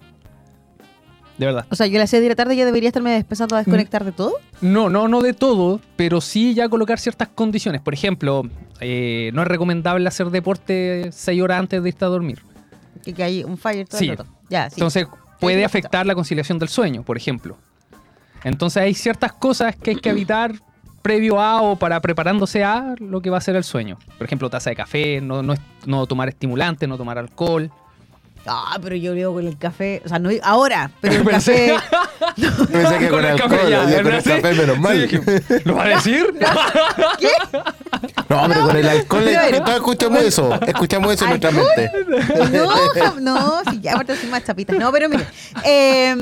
De 1.36 1.44
verdad. 1.44 1.66
O 1.68 1.76
sea, 1.76 1.86
yo 1.88 1.98
a 1.98 2.00
las 2.00 2.08
6 2.08 2.22
de 2.22 2.30
la 2.30 2.34
tarde 2.34 2.56
ya 2.56 2.64
debería 2.64 2.88
estarme 2.88 3.14
empezando 3.14 3.56
a 3.56 3.58
desconectar 3.58 4.06
de 4.06 4.12
todo. 4.12 4.36
No, 4.62 4.88
no, 4.88 5.06
no 5.06 5.20
de 5.20 5.34
todo, 5.34 5.82
pero 5.96 6.22
sí 6.22 6.54
ya 6.54 6.70
colocar 6.70 6.98
ciertas 6.98 7.28
condiciones. 7.28 7.82
Por 7.82 7.92
ejemplo, 7.92 8.44
eh, 8.80 9.32
no 9.34 9.42
es 9.42 9.48
recomendable 9.48 10.08
hacer 10.08 10.30
deporte 10.30 11.10
seis 11.12 11.42
horas 11.42 11.60
antes 11.60 11.82
de 11.82 11.90
irte 11.90 12.02
a 12.06 12.08
dormir 12.08 12.40
que, 13.12 13.22
hay 13.22 13.44
un 13.44 13.58
fire 13.58 13.86
todo 13.86 14.00
el 14.00 14.18
Ya, 14.48 14.66
Entonces 14.66 15.06
puede 15.40 15.64
afectar 15.64 16.06
la 16.06 16.14
conciliación 16.14 16.58
del 16.58 16.68
sueño, 16.68 17.02
por 17.02 17.16
ejemplo. 17.16 17.56
Entonces 18.44 18.82
hay 18.82 18.94
ciertas 18.94 19.32
cosas 19.32 19.74
que 19.76 19.90
hay 19.90 19.96
que 19.96 20.10
evitar 20.10 20.54
previo 21.02 21.40
a 21.40 21.62
o 21.62 21.76
para 21.76 22.00
preparándose 22.00 22.64
a 22.64 22.94
lo 22.98 23.20
que 23.20 23.30
va 23.30 23.38
a 23.38 23.40
ser 23.40 23.56
el 23.56 23.64
sueño. 23.64 23.98
Por 24.18 24.26
ejemplo, 24.26 24.50
taza 24.50 24.70
de 24.70 24.76
café, 24.76 25.20
no, 25.20 25.42
no, 25.42 25.54
no 25.86 26.06
tomar 26.06 26.28
estimulantes, 26.28 26.88
no 26.88 26.96
tomar 26.96 27.18
alcohol. 27.18 27.70
Ah, 28.46 28.78
pero 28.80 28.96
yo 28.96 29.14
leo 29.14 29.32
con 29.32 29.46
el 29.46 29.58
café. 29.58 30.02
O 30.04 30.08
sea, 30.08 30.18
no 30.18 30.30
ahora, 30.42 30.90
pero 31.00 31.14
el 31.14 31.24
café. 31.28 31.76
No. 32.36 32.50
Pensé 32.66 32.98
que 32.98 33.08
con, 33.08 33.20
el 33.20 33.30
alcohol, 33.30 33.50
café, 33.50 33.70
ya, 33.70 34.02
con 34.02 34.12
el 34.12 34.22
café, 34.22 34.54
menos 34.54 34.78
mal. 34.78 35.08
¿Lo 35.64 35.74
va 35.74 35.84
a 35.84 35.88
decir? 35.88 36.34
¿Qué? 37.18 37.28
No, 38.28 38.42
hombre, 38.42 38.60
con 38.60 38.76
el 38.76 38.88
alcohol. 38.88 39.24
Todos 39.64 39.76
escuchamos 39.76 40.22
eso. 40.22 40.60
Escuchamos 40.66 41.14
eso 41.14 41.24
en 41.24 41.30
nuestra 41.30 41.50
mente. 41.50 41.90
No, 42.52 43.20
no, 43.20 43.62
si 43.70 43.80
ya 43.80 43.92
aparte 43.92 44.16
soy 44.16 44.28
más 44.28 44.44
chapitas. 44.44 44.76
No, 44.76 44.92
pero 44.92 45.08
mire. 45.08 45.26
Eh, 45.64 46.14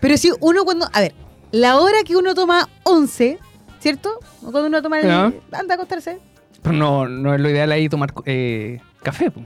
pero 0.00 0.16
si 0.16 0.30
uno 0.40 0.64
cuando. 0.64 0.88
A 0.92 1.00
ver, 1.00 1.14
la 1.50 1.78
hora 1.78 1.98
que 2.04 2.14
uno 2.14 2.34
toma 2.34 2.68
11, 2.84 3.38
¿cierto? 3.80 4.20
O 4.42 4.52
cuando 4.52 4.66
uno 4.66 4.80
toma 4.80 5.00
el. 5.00 5.10
Anda 5.10 5.42
a 5.70 5.74
acostarse. 5.74 6.20
Pero 6.62 6.76
no, 6.76 7.08
no 7.08 7.34
es 7.34 7.40
lo 7.40 7.50
ideal 7.50 7.72
ahí 7.72 7.88
tomar 7.88 8.12
eh, 8.26 8.80
café, 9.02 9.30
pues 9.30 9.44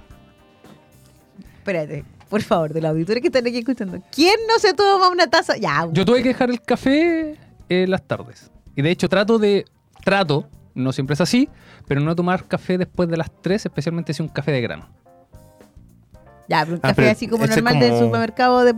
espérate, 1.69 2.05
por 2.29 2.43
favor, 2.43 2.73
de 2.73 2.81
los 2.81 2.91
auditores 2.91 3.21
que 3.21 3.29
están 3.29 3.47
aquí 3.47 3.59
escuchando. 3.59 4.03
¿Quién 4.11 4.37
no 4.49 4.59
se 4.59 4.73
toma 4.75 5.09
una 5.09 5.27
taza? 5.27 5.57
Ya. 5.57 5.87
Yo 5.93 6.05
tuve 6.05 6.23
que 6.23 6.29
dejar 6.29 6.51
el 6.51 6.61
café 6.61 7.37
en 7.69 7.91
las 7.91 8.03
tardes. 8.03 8.51
Y 8.75 8.83
de 8.83 8.91
hecho 8.91 9.09
trato 9.09 9.39
de, 9.39 9.65
trato, 10.05 10.49
no 10.75 10.93
siempre 10.93 11.15
es 11.15 11.21
así, 11.21 11.49
pero 11.87 12.01
no 12.01 12.15
tomar 12.15 12.45
café 12.45 12.79
después 12.79 13.09
de 13.09 13.17
las 13.17 13.31
3, 13.43 13.67
especialmente 13.67 14.13
si 14.13 14.23
es 14.23 14.29
un 14.29 14.29
café 14.29 14.53
de 14.53 14.61
grano. 14.61 14.89
Ya, 16.49 16.65
pero 16.65 16.77
un 16.77 16.81
ah, 16.83 16.89
café 16.89 17.11
así 17.11 17.29
como 17.29 17.47
normal 17.47 17.79
del 17.79 17.99
supermercado 17.99 18.65
de, 18.65 18.73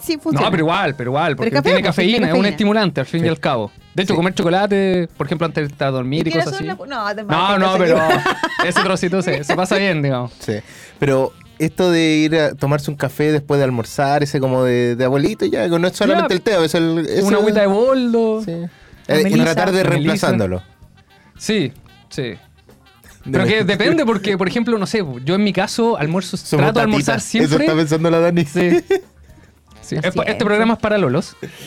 sí 0.00 0.18
funciona. 0.18 0.46
No, 0.46 0.50
pero 0.50 0.64
igual, 0.64 0.96
pero 0.96 1.10
igual, 1.10 1.36
porque 1.36 1.62
tiene 1.62 1.82
cafeína, 1.82 2.28
es 2.28 2.34
un 2.34 2.46
estimulante 2.46 3.00
al 3.00 3.06
fin 3.06 3.24
y 3.24 3.28
al 3.28 3.38
cabo. 3.38 3.70
De 3.94 4.02
hecho, 4.02 4.16
comer 4.16 4.34
chocolate, 4.34 5.08
por 5.16 5.26
ejemplo, 5.26 5.46
antes 5.46 5.76
de 5.76 5.84
dormir 5.86 6.26
y 6.26 6.32
cosas 6.32 6.54
así. 6.54 6.64
No, 6.64 6.76
no, 6.86 7.58
no, 7.58 7.78
pero 7.78 7.96
ese 8.66 8.82
trocito 8.82 9.22
se, 9.22 9.44
se 9.44 9.54
pasa 9.54 9.76
bien, 9.76 10.02
digamos. 10.02 10.32
Sí, 10.40 10.54
pero 10.98 11.32
esto 11.60 11.90
de 11.90 12.16
ir 12.16 12.36
a 12.36 12.54
tomarse 12.54 12.90
un 12.90 12.96
café 12.96 13.30
después 13.32 13.58
de 13.58 13.64
almorzar, 13.64 14.22
ese 14.22 14.40
como 14.40 14.64
de, 14.64 14.96
abuelito, 15.04 15.44
ya, 15.46 15.68
no 15.68 15.86
es 15.86 15.96
solamente 15.96 16.34
el 16.34 16.40
té, 16.40 16.64
es 16.64 16.74
el. 16.74 17.06
una 17.22 17.36
agüita 17.36 17.60
de 17.60 17.66
boldo. 17.66 18.42
Sí. 18.44 18.52
Eh, 19.08 19.24
y 19.28 19.40
tratar 19.40 19.72
de 19.72 19.82
reemplazándolo. 19.82 20.62
Sí, 21.36 21.72
sí. 22.08 22.34
Pero 23.30 23.44
que 23.44 23.64
depende, 23.64 24.06
porque, 24.06 24.38
por 24.38 24.48
ejemplo, 24.48 24.78
no 24.78 24.86
sé, 24.86 25.04
yo 25.24 25.34
en 25.34 25.44
mi 25.44 25.52
caso 25.52 25.98
almuerzo, 25.98 26.36
trato 26.56 26.78
de 26.78 26.84
almorzar 26.84 27.20
siempre. 27.20 27.56
Eso 27.56 27.60
está 27.60 27.74
pensando 27.74 28.10
la 28.10 28.20
Dani. 28.20 28.44
Sí. 28.44 28.82
Este 29.90 30.44
programa 30.44 30.74
es 30.74 30.80
para 30.80 30.98
Lolos. 30.98 31.36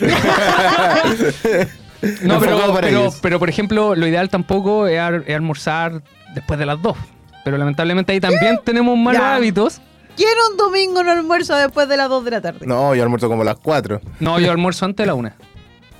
no, 2.22 2.40
pero, 2.40 3.12
pero, 3.20 3.38
por 3.38 3.50
ejemplo, 3.50 3.94
lo 3.94 4.06
ideal 4.06 4.30
tampoco 4.30 4.86
es, 4.86 4.98
almorzar 4.98 6.02
después 6.34 6.58
de 6.58 6.64
las 6.64 6.80
dos. 6.80 6.96
Pero 7.44 7.58
lamentablemente 7.58 8.12
ahí 8.12 8.20
también 8.20 8.58
tenemos 8.64 8.96
malos 8.98 9.22
hábitos. 9.22 9.80
¿Quién 10.16 10.30
un 10.50 10.56
domingo 10.56 11.02
no 11.02 11.10
almuerza 11.10 11.58
después 11.58 11.88
de 11.88 11.96
las 11.96 12.08
2 12.08 12.24
de 12.24 12.30
la 12.30 12.40
tarde? 12.40 12.66
No, 12.66 12.94
yo 12.94 13.02
almuerzo 13.02 13.28
como 13.28 13.42
a 13.42 13.44
las 13.44 13.56
4. 13.56 14.00
No, 14.20 14.38
yo 14.38 14.50
almuerzo 14.50 14.84
antes 14.84 15.02
de 15.02 15.06
la 15.06 15.14
1. 15.14 15.32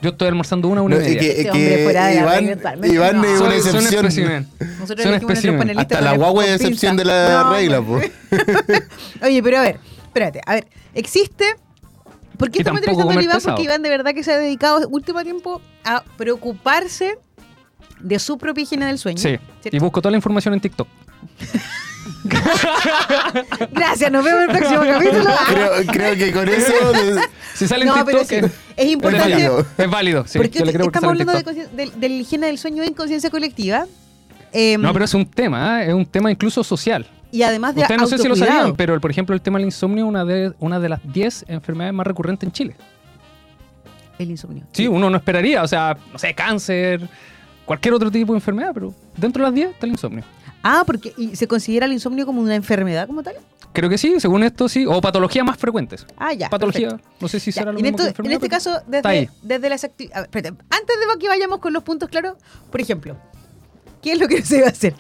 Yo 0.03 0.11
estoy 0.11 0.29
almorzando 0.29 0.69
una, 0.69 0.83
una 0.83 0.97
y 0.97 0.99
media. 0.99 1.19
Que, 1.19 1.51
que 1.51 2.15
Iván, 2.19 2.85
Iván 2.85 3.25
es 3.25 3.41
una 3.41 3.57
excepción. 3.57 4.49
Nosotros 4.79 5.03
son 5.03 5.15
especimen. 5.15 5.79
Hasta 5.79 6.01
la 6.01 6.17
guagua 6.17 6.45
es 6.47 6.61
excepción 6.61 6.97
de 6.97 7.05
la 7.05 7.51
regla, 7.51 7.83
pues. 7.83 8.11
Oye, 9.23 9.43
pero 9.43 9.59
a 9.59 9.63
ver, 9.63 9.79
espérate, 10.07 10.41
a 10.47 10.55
ver, 10.55 10.67
existe 10.95 11.57
¿Por 12.37 12.51
qué 12.51 12.59
estamos 12.59 12.81
entrevistando 12.81 13.19
a 13.19 13.23
Iván? 13.23 13.41
Porque 13.43 13.63
Iván 13.63 13.83
de 13.83 13.91
verdad 13.91 14.13
que 14.13 14.23
se 14.23 14.33
ha 14.33 14.39
dedicado 14.39 14.89
último 14.89 15.23
tiempo 15.23 15.61
a 15.85 16.03
preocuparse 16.17 17.17
de 18.05 18.19
su 18.19 18.39
propia 18.39 18.63
higiene 18.63 18.87
del 18.87 18.99
sueño. 18.99 19.19
Sí, 19.19 19.37
y 19.65 19.79
busco 19.79 20.01
toda 20.01 20.11
la 20.13 20.19
información 20.19 20.55
en 20.55 20.61
TikTok. 20.61 20.87
Gracias, 23.73 24.13
nos 24.13 24.23
vemos 24.25 24.43
en 24.43 24.51
el 24.51 24.57
próximo 24.57 24.83
capítulo. 24.83 25.31
Creo, 25.91 26.17
que 26.17 26.33
con 26.33 26.49
eso. 26.49 26.73
Si 27.55 27.69
sale 27.69 27.87
en 27.87 27.95
TikTok, 27.95 28.51
es, 28.77 28.91
importante. 28.91 29.49
Es 29.79 29.91
válido. 29.91 30.27
sí, 30.27 30.39
porque 30.39 30.59
estamos 30.59 31.05
hablando 31.05 31.33
de, 31.33 31.93
la 32.01 32.07
higiene 32.07 32.49
del 32.49 32.59
sueño 32.59 32.83
en 32.83 32.95
conciencia 32.95 33.31
colectiva. 33.31 33.87
Em, 34.53 34.81
no, 34.81 34.93
pero 34.93 35.05
es 35.05 35.15
un 35.15 35.25
tema, 35.25 35.83
¿eh? 35.83 35.89
es 35.89 35.95
un 35.95 36.05
tema 36.05 36.31
incluso 36.33 36.65
social. 36.65 37.07
Y 37.31 37.43
además 37.43 37.75
de 37.75 37.83
Ustedes 37.83 38.01
no 38.01 38.07
sé 38.07 38.19
si 38.19 38.29
lo 38.29 38.37
sabían, 38.37 38.75
pero 38.77 39.01
por 39.01 39.11
ejemplo 39.11 39.35
el 39.35 39.41
tema 39.41 39.59
del 39.59 39.67
insomnio 39.67 40.05
es 40.05 40.09
una 40.09 40.25
de, 40.25 40.53
una 40.59 40.79
de 40.81 40.89
las 40.89 41.01
10 41.13 41.47
enfermedades 41.49 41.95
más 41.95 42.07
recurrentes 42.07 42.47
en 42.47 42.53
Chile. 42.53 42.77
El 44.19 44.31
insomnio. 44.31 44.65
Sí, 44.73 44.87
uno 44.87 45.11
no 45.11 45.17
esperaría, 45.17 45.63
o 45.63 45.69
sea, 45.69 45.97
no 46.13 46.19
sé, 46.19 46.35
cáncer, 46.35 47.09
cualquier 47.65 47.95
otro 47.95 48.11
tipo 48.11 48.33
de 48.33 48.39
enfermedad, 48.39 48.71
pero 48.75 48.95
dentro 49.17 49.43
de 49.43 49.49
las 49.49 49.55
10 49.55 49.71
está 49.71 49.87
el 49.87 49.93
insomnio. 49.93 50.25
Ah, 50.63 50.83
porque 50.87 51.13
¿y 51.17 51.37
se 51.37 51.47
considera 51.47 51.87
el 51.87 51.93
insomnio 51.93 52.25
como 52.25 52.41
una 52.41 52.55
enfermedad 52.55 53.07
como 53.07 53.23
tal? 53.23 53.35
Creo 53.75 53.91
que 53.91 53.99
sí, 53.99 54.21
según 54.21 54.45
esto 54.45 54.69
sí. 54.69 54.87
O 54.87 55.01
patologías 55.01 55.45
más 55.45 55.59
frecuentes. 55.59 56.07
Ah, 56.17 56.33
ya. 56.33 56.49
Patología, 56.49 56.99
no 57.21 57.29
sé 57.29 57.41
si 57.41 57.51
será 57.51 57.73
lo 57.73 57.81
mismo 57.81 57.99
En 58.01 58.33
este 58.33 58.49
caso, 58.49 58.81
desde, 58.87 59.29
desde 59.43 59.69
las 59.69 59.83
actividades... 59.83 60.29
Antes 60.33 60.97
de 60.97 61.19
que 61.19 61.29
vayamos 61.29 61.59
con 61.59 61.73
los 61.73 61.83
puntos 61.83 62.09
claros, 62.09 62.37
por 62.71 62.81
ejemplo, 62.81 63.17
¿qué 64.01 64.13
es 64.13 64.21
lo 64.21 64.29
que 64.29 64.43
se 64.43 64.61
va 64.61 64.69
a 64.69 64.71
hacer? 64.71 64.95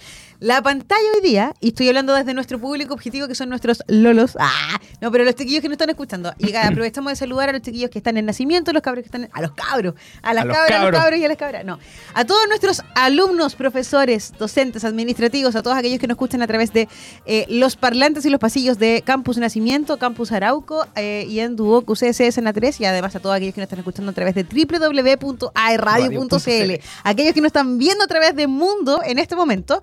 La 0.45 0.61
pantalla 0.61 1.09
hoy 1.15 1.23
día, 1.23 1.55
y 1.59 1.69
estoy 1.69 1.89
hablando 1.89 2.13
desde 2.13 2.35
nuestro 2.35 2.59
público 2.59 2.93
objetivo, 2.93 3.27
que 3.27 3.35
son 3.35 3.49
nuestros 3.49 3.83
lolos. 3.89 4.37
Ah, 4.39 4.79
no, 5.01 5.11
pero 5.11 5.25
los 5.25 5.35
chiquillos 5.37 5.63
que 5.63 5.69
nos 5.69 5.77
están 5.77 5.89
escuchando. 5.89 6.35
Y 6.37 6.55
aprovechamos 6.55 7.13
de 7.13 7.17
saludar 7.17 7.49
a 7.49 7.53
los 7.53 7.63
chiquillos 7.63 7.89
que 7.89 7.97
están 7.97 8.19
en 8.19 8.27
nacimiento, 8.27 8.71
los 8.75 8.83
cabros 8.83 9.05
que 9.05 9.07
están 9.07 9.25
en, 9.25 9.31
A 9.33 9.41
los 9.41 9.53
cabros. 9.53 9.95
A 10.21 10.35
las 10.35 10.45
cabras, 10.45 10.71
a 10.71 10.83
los 10.83 11.01
cabros 11.01 11.19
y 11.19 11.25
a 11.25 11.29
las 11.29 11.39
cabras. 11.39 11.65
No. 11.65 11.79
A 12.13 12.27
todos 12.27 12.47
nuestros 12.47 12.83
alumnos, 12.95 13.55
profesores, 13.55 14.35
docentes, 14.39 14.85
administrativos, 14.85 15.57
a 15.57 15.63
todos 15.63 15.79
aquellos 15.79 15.99
que 15.99 16.07
nos 16.07 16.17
escuchan 16.17 16.43
a 16.43 16.47
través 16.47 16.75
de 16.75 16.91
eh, 17.25 17.47
los 17.49 17.77
parlantes 17.77 18.27
y 18.27 18.29
los 18.29 18.39
pasillos 18.39 18.79
de 18.79 19.03
Campus 19.03 19.39
Nacimiento, 19.39 19.99
Campus 19.99 20.31
Arauco 20.31 20.87
eh, 20.95 21.25
y 21.27 21.41
en 21.41 21.57
Duoc 21.57 21.89
UCSS 21.89 22.37
en 22.37 22.45
A3. 22.45 22.81
Y 22.81 22.85
además 22.85 23.17
a 23.17 23.21
todos 23.21 23.35
aquellos 23.35 23.55
que 23.55 23.63
nos 23.63 23.69
están 23.69 23.79
escuchando 23.79 24.11
a 24.11 24.15
través 24.15 24.35
de 24.35 24.45
www.aerradio.cl. 24.45 26.73
Aquellos 27.03 27.33
que 27.33 27.41
nos 27.41 27.47
están 27.47 27.79
viendo 27.79 28.05
a 28.05 28.09
través 28.09 28.37
de 28.37 28.47
Mundo 28.47 29.01
en 29.03 29.19
este 29.19 29.37
momento. 29.37 29.81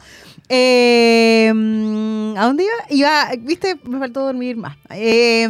Eh, 0.53 1.47
¿A 2.37 2.45
dónde 2.45 2.65
iba? 2.65 2.73
Iba, 2.89 3.31
viste, 3.39 3.77
me 3.85 3.99
faltó 3.99 4.25
dormir 4.25 4.57
más. 4.57 4.75
Eh, 4.89 5.47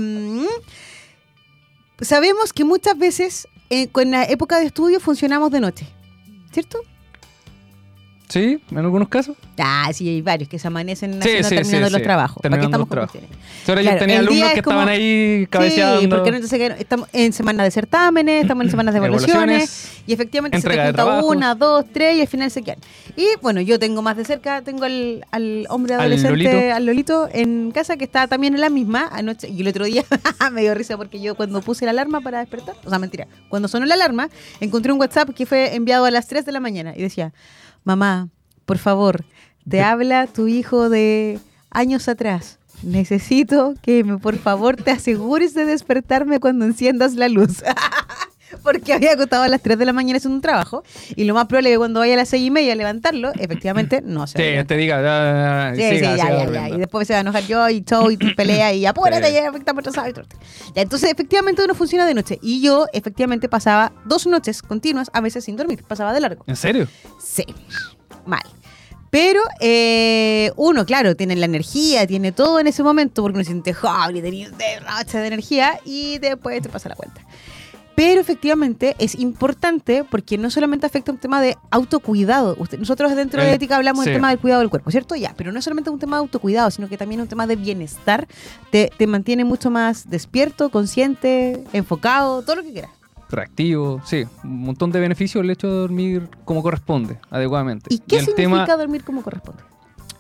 sabemos 2.02 2.54
que 2.54 2.64
muchas 2.64 2.96
veces 2.96 3.48
eh, 3.72 3.88
con 3.88 4.12
la 4.12 4.26
época 4.26 4.60
de 4.60 4.68
estudio 4.68 5.00
funcionamos 5.00 5.50
de 5.50 5.60
noche, 5.60 5.88
¿cierto? 6.52 6.78
Sí, 8.32 8.62
en 8.72 8.78
algunos 8.78 9.10
casos. 9.10 9.36
Ah, 9.60 9.90
sí, 9.94 10.08
hay 10.08 10.22
varios 10.22 10.48
que 10.48 10.58
se 10.58 10.66
amanecen 10.66 11.20
terminando 11.20 11.90
los 11.90 12.02
trabajos. 12.02 12.42
¿Para 12.42 12.58
qué 12.58 12.66
estamos 12.66 12.88
con 12.88 13.00
Ahora 13.00 13.82
yo 13.82 13.98
tenía 13.98 14.20
alumnos 14.20 14.52
que 14.52 14.60
estaban 14.60 14.88
ahí 14.88 15.48
cabeceando. 15.50 16.00
Sí, 16.00 16.08
porque 16.08 16.30
entonces 16.30 16.74
estamos 16.80 17.10
en 17.12 17.34
semanas 17.34 17.66
de 17.66 17.72
certámenes, 17.72 18.44
estamos 18.44 18.64
en 18.64 18.72
semanas 18.72 18.94
de 18.94 19.00
evaluaciones, 19.00 20.02
y 20.08 20.14
efectivamente 20.14 20.62
se 20.62 20.70
te 20.70 20.78
junta 20.78 21.24
una, 21.26 21.56
dos, 21.56 21.86
tres 21.92 22.18
y 22.18 22.22
al 22.22 22.28
final 22.28 22.50
se 22.50 22.62
quedan. 22.62 22.80
Y 23.18 23.28
bueno, 23.42 23.60
yo 23.60 23.78
tengo 23.78 24.02
más 24.02 24.16
de 24.16 24.24
cerca, 24.24 24.62
tengo 24.62 24.86
al, 24.86 25.26
al 25.32 25.66
hombre 25.70 25.96
adolescente, 25.96 26.72
al 26.72 26.86
Lolito. 26.86 27.28
en 27.34 27.72
casa 27.72 27.98
que 27.98 28.06
está 28.06 28.28
también 28.28 28.56
en 28.56 28.62
la 28.62 28.70
misma 28.70 29.10
anoche. 29.12 29.50
Y 29.50 29.60
el 29.60 29.68
otro 29.68 29.84
día 29.84 30.06
me 30.54 30.62
dio 30.62 30.74
risa 30.74 30.96
porque 30.96 31.20
yo 31.20 31.36
cuando 31.36 31.62
puse 31.62 31.84
la 31.84 31.92
alarma 31.92 32.22
para 32.22 32.40
despertar, 32.40 32.76
o 32.86 32.90
sea, 32.90 32.98
mentira, 32.98 33.28
cuando 33.50 33.68
sonó 33.68 33.86
la 33.86 33.96
alarma, 33.96 34.30
encontré 34.62 34.94
un 34.94 35.00
WhatsApp 35.00 35.32
que 35.36 35.46
fue 35.46 35.76
enviado 35.76 36.06
a 36.06 36.12
las 36.12 36.28
3 36.28 36.46
de 36.46 36.52
la 36.54 36.62
mañana 36.62 36.94
y 36.96 37.02
decía 37.02 37.34
mamá, 37.84 38.30
por 38.66 38.78
favor, 38.78 39.26
te 39.68 39.82
habla 39.82 40.28
tu 40.28 40.48
hijo 40.48 40.90
de 40.90 41.40
años 41.70 42.08
atrás. 42.08 42.60
Necesito 42.84 43.76
que 43.82 44.04
me, 44.04 44.18
por 44.18 44.38
favor 44.38 44.76
te 44.76 44.92
asegures 44.92 45.54
de 45.54 45.66
despertarme 45.66 46.40
cuando 46.40 46.66
enciendas 46.66 47.14
la 47.14 47.30
luz. 47.30 47.64
Porque 48.64 48.94
había 48.94 49.14
acostado 49.14 49.44
a 49.44 49.48
las 49.48 49.62
3 49.62 49.78
de 49.78 49.86
la 49.86 49.94
mañana 49.94 50.18
haciendo 50.18 50.36
un 50.36 50.42
trabajo. 50.42 50.84
Y 51.16 51.26
lo 51.26 51.34
más 51.34 51.48
probable 51.48 51.70
es 51.70 51.74
que 51.76 51.78
cuando 51.80 52.00
vaya 52.00 52.14
a 52.14 52.18
las 52.18 52.30
6 52.30 52.48
y 52.48 52.52
media 52.52 52.74
a 52.74 52.76
levantarlo, 52.76 53.32
efectivamente 53.40 54.02
no 54.06 54.28
se 54.28 54.38
Sí, 54.38 54.68
te 54.68 54.78
diga, 54.78 55.02
ya, 55.02 55.76
sí, 55.76 55.98
sí, 55.98 56.02
ya, 56.02 56.16
ya, 56.18 56.52
ya, 56.52 56.70
Y 56.70 56.78
después 56.78 57.08
se 57.08 57.14
va 57.14 57.20
a 57.20 57.22
enojar 57.22 57.46
yo 57.46 57.70
y 57.70 57.82
show 57.84 58.10
y 58.10 58.18
pelea 58.36 58.74
y 58.74 58.86
apúrate, 58.86 59.32
ya 59.32 59.50
afectamos 59.50 59.86
otro 59.88 60.04
Ya, 60.76 60.82
entonces, 60.82 61.12
efectivamente, 61.12 61.64
uno 61.64 61.76
funciona 61.76 62.06
de 62.06 62.14
noche. 62.14 62.40
Y 62.42 62.62
yo, 62.62 62.86
efectivamente, 62.94 63.50
pasaba 63.50 63.92
dos 64.06 64.28
noches 64.28 64.62
continuas, 64.62 65.10
a 65.14 65.22
veces 65.22 65.46
sin 65.46 65.56
dormir. 65.56 65.84
Pasaba 65.88 66.14
de 66.14 66.22
largo. 66.22 66.44
¿En 66.48 66.56
serio? 66.56 66.88
Sí. 67.20 67.46
Mal. 68.26 68.44
Pero 69.12 69.42
eh, 69.60 70.52
uno, 70.56 70.86
claro, 70.86 71.16
tiene 71.16 71.36
la 71.36 71.46
energía, 71.46 72.08
tiene 72.08 72.32
todo 72.32 72.60
en 72.62 72.68
ese 72.68 72.82
momento, 72.82 73.22
porque 73.22 73.38
uno 73.38 73.44
siente 73.44 73.74
joven, 73.74 74.22
de 74.22 74.80
racha 74.80 75.20
de 75.20 75.28
energía 75.28 75.80
y 75.84 76.18
después 76.20 76.62
te 76.62 76.70
pasa 76.70 76.88
la 76.88 76.96
cuenta. 76.96 77.22
Pero 78.02 78.20
efectivamente 78.20 78.96
es 78.98 79.14
importante 79.14 80.04
porque 80.04 80.36
no 80.40 80.50
solamente 80.50 80.88
afecta 80.88 81.12
un 81.12 81.20
tema 81.20 81.40
de 81.40 81.56
autocuidado. 81.70 82.58
nosotros 82.80 83.16
dentro 83.16 83.44
de 83.44 83.54
ética 83.54 83.76
hablamos 83.76 84.06
del 84.06 84.16
tema 84.16 84.30
del 84.30 84.40
cuidado 84.40 84.62
del 84.62 84.72
cuerpo, 84.72 84.90
¿cierto? 84.90 85.16
Ya, 85.16 85.36
pero 85.38 85.52
no 85.52 85.60
es 85.60 85.64
solamente 85.64 85.92
un 85.92 86.00
tema 86.00 86.16
de 86.16 86.22
autocuidado, 86.22 86.72
sino 86.72 86.90
que 86.90 86.98
también 86.98 87.20
es 87.22 87.26
un 87.26 87.30
tema 87.30 87.46
de 87.46 87.58
bienestar. 87.58 88.28
Te, 88.72 88.90
te 88.98 89.06
mantiene 89.06 89.46
mucho 89.46 89.70
más 89.70 90.10
despierto, 90.10 90.72
consciente, 90.72 91.64
enfocado, 91.74 92.42
todo 92.42 92.56
lo 92.56 92.64
que 92.64 92.72
quieras 92.72 92.92
reactivo, 93.30 94.02
sí, 94.04 94.26
un 94.44 94.64
montón 94.64 94.92
de 94.92 95.00
beneficios 95.00 95.42
el 95.42 95.52
hecho 95.52 95.68
de 95.68 95.74
dormir 95.76 96.28
como 96.44 96.64
corresponde, 96.64 97.18
adecuadamente. 97.30 97.86
¿Y 97.94 98.00
qué 98.00 98.20
significa 98.20 98.76
dormir 98.76 99.04
como 99.06 99.22
corresponde? 99.22 99.64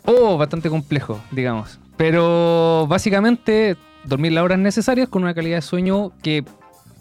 Oh, 0.05 0.37
bastante 0.37 0.69
complejo, 0.69 1.19
digamos. 1.31 1.77
Pero 1.97 2.85
básicamente 2.87 3.75
dormir 4.05 4.31
las 4.31 4.43
horas 4.43 4.59
necesarias 4.59 5.09
con 5.09 5.23
una 5.23 5.33
calidad 5.33 5.57
de 5.57 5.61
sueño 5.61 6.13
que 6.23 6.45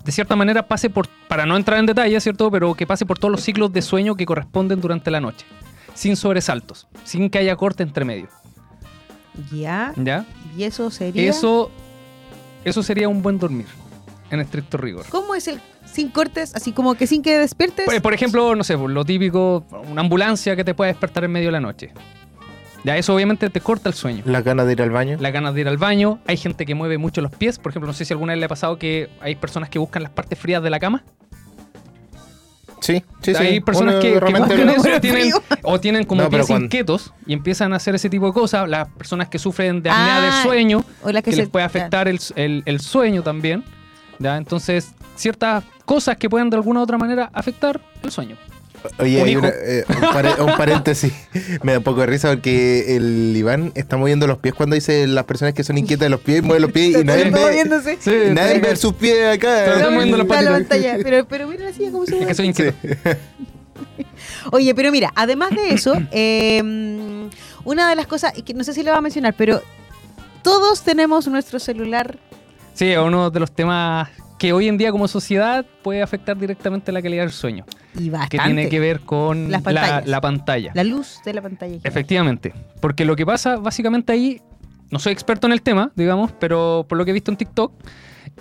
de 0.05 0.13
cierta 0.13 0.37
manera 0.37 0.67
pase 0.67 0.91
por, 0.91 1.09
para 1.29 1.47
no 1.47 1.57
entrar 1.57 1.79
en 1.79 1.87
detalle, 1.87 2.21
¿cierto? 2.21 2.51
Pero 2.51 2.75
que 2.75 2.87
pase 2.87 3.07
por 3.07 3.19
todos 3.19 3.33
los 3.33 3.43
ciclos 3.43 3.73
de 3.73 3.83
sueño 3.83 4.15
que 4.15 4.27
corresponden 4.27 4.81
durante 4.81 5.11
la 5.11 5.21
noche. 5.21 5.47
Sin 5.95 6.17
sobresaltos, 6.17 6.87
sin 7.05 7.29
que 7.31 7.39
haya 7.39 7.57
corte 7.57 7.83
entre 7.83 8.05
medio. 8.05 8.29
Ya. 9.53 9.93
¿Ya? 9.97 10.25
Y 10.57 10.65
eso 10.65 10.91
sería. 10.91 11.29
Eso, 11.29 11.71
eso 12.65 12.83
sería 12.83 13.09
un 13.09 13.23
buen 13.23 13.39
dormir, 13.39 13.67
en 14.31 14.41
estricto 14.41 14.79
rigor. 14.79 15.07
¿Cómo 15.11 15.35
es 15.35 15.49
el 15.49 15.61
sin 15.85 16.09
cortes, 16.09 16.55
así 16.55 16.73
como 16.73 16.95
que 16.95 17.07
sin 17.07 17.23
que 17.23 17.39
despiertes? 17.39 17.87
Por, 17.87 18.01
por 18.01 18.15
ejemplo, 18.15 18.55
no 18.55 18.65
sé, 18.65 18.77
lo 18.77 19.05
típico, 19.05 19.65
una 19.91 20.01
ambulancia 20.01 20.57
que 20.57 20.65
te 20.65 20.75
puede 20.75 20.93
despertar 20.93 21.25
en 21.25 21.33
medio 21.33 21.49
de 21.49 21.53
la 21.53 21.61
noche. 21.61 21.93
Ya 22.85 22.97
eso 22.97 23.15
obviamente 23.15 23.51
te 23.51 23.61
corta 23.61 23.89
el 23.89 23.95
sueño. 23.95 24.23
¿La 24.27 24.43
ganas 24.43 24.67
de 24.67 24.73
ir 24.73 24.83
al 24.83 24.91
baño? 24.91 25.19
La 25.21 25.31
ganas 25.31 25.55
de 25.55 25.61
ir 25.61 25.69
al 25.69 25.77
baño. 25.77 26.19
Hay 26.27 26.37
gente 26.37 26.65
que 26.65 26.75
mueve 26.75 26.99
mucho 26.99 27.21
los 27.21 27.33
pies. 27.33 27.59
Por 27.59 27.73
ejemplo, 27.73 27.87
no 27.87 27.93
sé 27.93 28.05
si 28.05 28.13
alguna 28.15 28.33
vez 28.33 28.41
le 28.41 28.47
ha 28.47 28.49
pasado 28.49 28.79
que 28.79 29.11
hay 29.21 29.35
personas 29.35 29.69
que 29.69 29.79
buscan 29.79 30.03
las 30.03 30.13
partes 30.13 30.39
frías 30.39 30.63
de 30.63 30.71
la 30.71 30.81
cama. 30.81 31.05
Sí, 32.81 33.05
sí, 33.21 33.35
sí. 33.35 33.43
Hay 33.43 33.61
personas 33.61 33.97
que, 33.97 34.19
que 34.19 34.33
buscan 34.33 34.71
eso 34.71 34.89
tienen, 35.01 35.33
o 35.63 35.79
tienen 35.79 36.05
como 36.05 36.29
pies 36.31 36.49
inquietos 36.49 37.13
y 37.27 37.35
empiezan 37.35 37.75
a 37.75 37.77
hacer 37.77 37.95
ese 37.95 38.09
tipo 38.09 38.27
de 38.27 38.33
cosas. 38.33 38.69
Las 38.69 38.89
personas 38.89 39.29
que 39.29 39.39
sufren 39.39 39.83
de 39.83 39.91
apnea 39.91 40.21
del 40.23 40.31
ah, 40.33 40.43
sueño, 40.43 40.85
o 41.03 41.09
que, 41.09 41.33
les 41.33 41.49
puede 41.49 41.67
afectar 41.67 42.09
el, 42.09 42.19
el, 42.37 42.63
el, 42.65 42.81
sueño 42.81 43.23
también. 43.23 43.65
¿ya? 44.19 44.39
Entonces, 44.39 44.95
ciertas 45.15 45.65
cosas 45.85 46.17
que 46.17 46.31
pueden 46.31 46.49
de 46.49 46.57
alguna 46.57 46.81
u 46.81 46.83
otra 46.83 46.97
manera 46.97 47.31
afectar 47.35 47.81
el 48.03 48.11
sueño. 48.11 48.37
Oye, 48.99 49.23
hay 49.23 49.35
eh, 49.35 49.85
un, 50.39 50.57
paréntesis. 50.57 51.13
Me 51.63 51.73
da 51.73 51.79
un 51.79 51.85
poco 51.85 52.01
de 52.01 52.07
risa 52.07 52.31
porque 52.31 52.97
el 52.97 53.35
Iván 53.37 53.73
está 53.75 53.97
moviendo 53.97 54.27
los 54.27 54.39
pies 54.39 54.55
cuando 54.55 54.75
dice 54.75 55.07
las 55.07 55.25
personas 55.25 55.55
que 55.55 55.65
son 55.65 55.79
inquietas 55.79 56.07
de 56.07 56.11
los 56.11 56.21
pies, 56.21 56.43
mueve 56.43 56.61
los 56.61 56.73
pies 56.73 56.99
y 56.99 57.05
nadie 57.05 57.31
ve, 57.31 57.99
sí, 58.01 58.11
nadie 58.33 58.59
ve 58.59 58.77
sus 58.77 58.95
pies 58.95 59.37
acá. 59.37 59.89
Moviendo 59.91 60.17
la 60.17 60.25
pantalla. 60.25 60.99
Pero, 61.03 61.25
pero 61.29 61.49
mira 61.49 61.67
la 61.67 61.73
silla 61.73 61.91
como 61.91 62.07
se 62.07 62.13
mueve. 62.13 62.25
Es 62.25 62.29
que 62.29 62.35
soy 62.35 62.47
inquieto. 62.47 62.77
Oye, 64.53 64.75
pero 64.75 64.91
mira, 64.91 65.13
además 65.15 65.51
de 65.51 65.75
eso, 65.75 65.95
eh, 66.11 67.29
una 67.65 67.89
de 67.89 67.97
las 67.97 68.07
cosas, 68.07 68.33
que 68.45 68.55
no 68.55 68.65
sé 68.65 68.73
si 68.73 68.83
lo 68.83 68.93
va 68.93 68.99
a 68.99 69.03
mencionar, 69.03 69.35
pero 69.37 69.63
todos 70.43 70.83
tenemos 70.83 71.27
nuestro 71.29 71.59
celular. 71.59 72.19
Sí, 72.75 72.95
uno 72.97 73.31
de 73.31 73.41
los 73.41 73.53
temas 73.53 74.09
que 74.41 74.55
hoy 74.55 74.69
en 74.69 74.79
día 74.79 74.91
como 74.91 75.07
sociedad 75.07 75.67
puede 75.83 76.01
afectar 76.01 76.35
directamente 76.35 76.91
la 76.93 77.03
calidad 77.03 77.25
del 77.25 77.31
sueño. 77.31 77.67
Y 77.95 78.09
bastante. 78.09 78.39
Que 78.39 78.43
tiene 78.43 78.69
que 78.71 78.81
ver 78.81 79.01
con 79.01 79.51
la, 79.51 79.61
pantalla. 79.61 80.73
La 80.75 80.83
luz 80.83 81.21
de 81.27 81.35
la 81.35 81.43
pantalla. 81.43 81.79
Efectivamente. 81.85 82.55
Porque 82.81 83.05
lo 83.05 83.17
que 83.17 83.27
pasa 83.27 83.57
básicamente 83.57 84.13
ahí, 84.13 84.41
no 84.91 84.99
soy 84.99 85.13
experto 85.13 85.47
en 85.47 85.53
el 85.53 85.61
tema, 85.61 85.93
digamos, 85.95 86.33
pero 86.33 86.87
por 86.89 86.97
lo 86.97 87.05
que 87.05 87.11
he 87.11 87.13
visto 87.13 87.31
en 87.31 87.37
TikTok, 87.37 87.71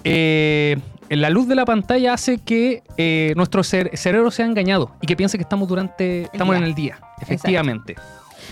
eh, 0.05 0.77
la 1.09 1.29
luz 1.29 1.49
de 1.49 1.55
la 1.55 1.65
pantalla 1.65 2.13
hace 2.13 2.38
que 2.38 2.81
eh, 2.95 3.33
nuestro 3.35 3.62
cerebro 3.63 4.31
sea 4.31 4.45
engañado 4.45 4.95
y 5.01 5.07
que 5.07 5.17
piense 5.17 5.38
que 5.38 5.43
estamos 5.43 5.67
durante 5.67 6.29
estamos 6.31 6.55
en 6.55 6.63
el 6.63 6.75
día. 6.75 6.97
Efectivamente. 7.19 7.97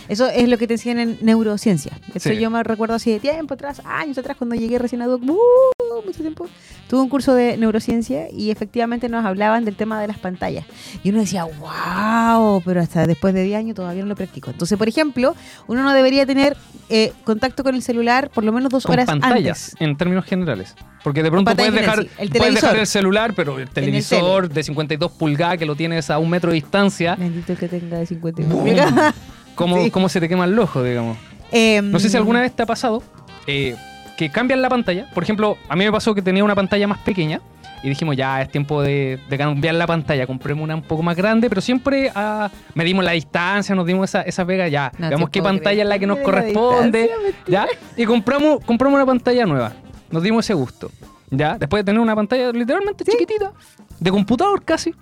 Eso 0.10 0.28
es 0.30 0.48
lo 0.48 0.58
que 0.58 0.68
te 0.68 0.76
decían 0.76 1.00
en 1.00 1.18
neurociencia. 1.22 2.00
Eso 2.14 2.32
yo 2.32 2.50
me 2.50 2.64
recuerdo 2.64 2.96
así 2.96 3.12
de 3.12 3.20
tiempo 3.20 3.54
atrás, 3.54 3.82
años 3.86 4.18
atrás, 4.18 4.38
cuando 4.38 4.56
llegué 4.56 4.80
recién 4.80 5.02
a 5.02 5.08
Duc, 5.08 5.22
uh, 5.24 6.06
mucho 6.06 6.22
tiempo. 6.22 6.48
Tuve 6.88 7.02
un 7.02 7.10
curso 7.10 7.34
de 7.34 7.58
neurociencia 7.58 8.28
y 8.32 8.52
efectivamente 8.52 9.10
nos 9.10 9.26
hablaban 9.26 9.66
del 9.66 9.76
tema 9.76 10.00
de 10.00 10.08
las 10.08 10.18
pantallas. 10.18 10.66
Y 11.04 11.10
uno 11.10 11.20
decía, 11.20 11.44
wow, 11.44 12.62
pero 12.64 12.82
hasta 12.82 13.06
después 13.06 13.34
de 13.34 13.44
10 13.44 13.60
años 13.60 13.76
todavía 13.76 14.04
no 14.04 14.10
lo 14.10 14.16
practico. 14.16 14.52
Entonces, 14.52 14.78
por 14.78 14.88
ejemplo, 14.88 15.36
uno 15.68 15.84
no 15.84 15.94
debería 15.94 16.26
tener 16.26 16.56
eh, 16.90 17.12
contacto 17.26 17.64
con 17.64 17.76
el 17.76 17.82
celular 17.82 18.30
por 18.30 18.46
lo 18.46 18.54
menos 18.54 18.72
dos 18.72 18.86
horas 18.86 19.06
pantallas, 19.06 19.76
en 19.80 19.98
términos 19.98 20.26
generales. 20.26 20.76
Porque 21.04 21.24
de 21.24 21.30
pronto 21.30 21.54
puedes 21.56 21.74
dejar, 21.74 22.06
el 22.18 22.30
puedes 22.30 22.56
dejar 22.56 22.78
el 22.78 22.88
celular, 22.88 23.34
pero 23.34 23.60
el 23.60 23.70
televisor 23.70 24.50
de 24.50 24.64
52 24.64 25.12
pulgadas 25.12 25.58
que 25.58 25.66
lo 25.66 25.76
tienes 25.76 26.10
a 26.10 26.18
un 26.18 26.30
metro 26.30 26.52
de 26.52 26.56
distancia. 26.56 27.16
Bendito 27.16 27.56
que 27.56 27.68
tenga 27.68 28.00
de 28.00 28.06
52 28.06 28.54
pulgadas. 28.54 29.16
Cómo, 29.58 30.10
se 30.10 30.20
te 30.20 30.30
quema 30.30 30.46
el 30.46 30.58
ojo, 30.58 30.84
digamos. 30.84 31.18
Em, 31.52 31.92
no 31.92 32.00
sé 32.00 32.10
si 32.10 32.18
alguna 32.18 32.42
vez 32.42 32.54
te 32.54 32.64
ha 32.64 32.66
pasado 32.66 33.02
eh, 33.48 33.76
que 34.18 34.30
cambian 34.30 34.62
la 34.62 34.70
pantalla. 34.70 35.10
Por 35.14 35.24
ejemplo, 35.24 35.58
a 35.68 35.76
mí 35.76 35.86
me 35.86 35.92
pasó 35.92 36.14
que 36.14 36.22
tenía 36.22 36.44
una 36.44 36.56
pantalla 36.56 36.88
más 36.88 37.00
pequeña 37.00 37.42
y 37.84 37.90
dijimos, 37.90 38.16
ya 38.16 38.42
es 38.42 38.50
tiempo 38.50 38.82
de, 38.82 39.20
cambiar 39.38 39.76
la 39.76 39.88
pantalla, 39.88 40.26
compremos 40.26 40.64
una 40.64 40.76
un 40.76 40.82
poco 40.82 41.04
más 41.04 41.16
grande, 41.16 41.50
pero 41.50 41.62
siempre 41.62 42.12
ah, 42.16 42.50
medimos 42.74 43.06
la 43.06 43.12
distancia, 43.12 43.76
nos 43.76 43.86
dimos 43.86 44.10
esa, 44.10 44.22
esa 44.24 44.46
pega, 44.46 44.68
ya, 44.68 44.92
veamos 44.98 45.30
qué 45.30 45.42
pantalla 45.42 45.84
es 45.84 45.88
la 45.88 46.00
que 46.00 46.08
nos 46.08 46.20
corresponde, 46.20 47.12
ya, 47.48 47.68
y 47.96 48.06
compramos, 48.06 48.64
compramos 48.66 48.98
una 48.98 49.06
pantalla 49.06 49.46
nueva, 49.46 49.74
nos 50.10 50.24
dimos 50.24 50.46
ese 50.46 50.54
gusto, 50.54 50.92
ya, 51.30 51.58
después 51.58 51.82
de 51.82 51.86
tener 51.86 52.02
una 52.02 52.16
pantalla 52.16 52.52
literalmente 52.52 53.04
chiquitita, 53.04 53.54
de 54.00 54.12
computador 54.12 54.64
casi, 54.64 54.96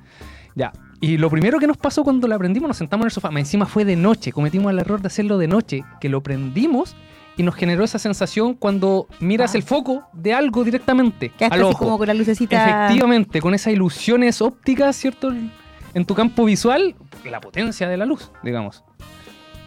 ya, 0.53 0.73
y 1.01 1.17
lo 1.17 1.29
primero 1.29 1.59
que 1.59 1.67
nos 1.67 1.77
pasó 1.77 2.03
cuando 2.03 2.27
la 2.27 2.37
prendimos, 2.37 2.67
nos 2.67 2.77
sentamos 2.77 3.03
en 3.03 3.07
el 3.07 3.11
sofá. 3.11 3.29
Encima 3.35 3.65
fue 3.65 3.85
de 3.85 3.95
noche. 3.95 4.31
Cometimos 4.31 4.71
el 4.71 4.79
error 4.79 5.01
de 5.01 5.07
hacerlo 5.07 5.37
de 5.37 5.47
noche, 5.47 5.83
que 5.99 6.09
lo 6.09 6.23
prendimos 6.23 6.95
y 7.37 7.43
nos 7.43 7.55
generó 7.55 7.83
esa 7.83 7.99
sensación 7.99 8.53
cuando 8.53 9.07
miras 9.19 9.53
ah. 9.53 9.57
el 9.57 9.63
foco 9.63 10.07
de 10.13 10.33
algo 10.33 10.63
directamente. 10.63 11.29
Que 11.29 11.45
al 11.45 11.63
ojo. 11.63 11.77
como 11.77 11.97
con 11.97 12.07
la 12.07 12.13
lucecita. 12.13 12.85
Efectivamente, 12.85 13.41
con 13.41 13.53
esas 13.53 13.73
ilusiones 13.73 14.41
ópticas, 14.41 14.95
¿cierto? 14.95 15.33
En 15.93 16.05
tu 16.05 16.15
campo 16.15 16.45
visual, 16.45 16.95
la 17.23 17.41
potencia 17.41 17.87
de 17.87 17.97
la 17.97 18.05
luz, 18.05 18.31
digamos. 18.43 18.83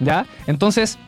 ¿Ya? 0.00 0.26
Entonces, 0.46 0.98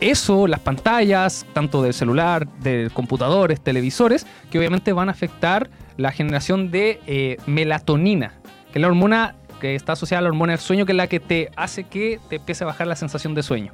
eso, 0.00 0.46
las 0.46 0.60
pantallas, 0.60 1.46
tanto 1.52 1.82
del 1.82 1.94
celular, 1.94 2.46
de 2.60 2.90
computadores, 2.92 3.60
televisores, 3.60 4.26
que 4.50 4.58
obviamente 4.58 4.92
van 4.92 5.08
a 5.08 5.12
afectar 5.12 5.70
la 5.96 6.12
generación 6.12 6.70
de 6.70 7.00
eh, 7.06 7.38
melatonina, 7.46 8.34
que 8.72 8.78
es 8.78 8.82
la 8.82 8.88
hormona 8.88 9.34
que 9.58 9.74
está 9.74 9.92
asociada 9.92 10.20
a 10.20 10.22
la 10.22 10.28
hormona 10.28 10.52
del 10.52 10.60
sueño, 10.60 10.86
que 10.86 10.92
es 10.92 10.96
la 10.96 11.06
que 11.06 11.20
te 11.20 11.50
hace 11.56 11.84
que 11.84 12.20
te 12.28 12.36
empiece 12.36 12.64
a 12.64 12.66
bajar 12.66 12.86
la 12.86 12.96
sensación 12.96 13.34
de 13.34 13.42
sueño. 13.42 13.72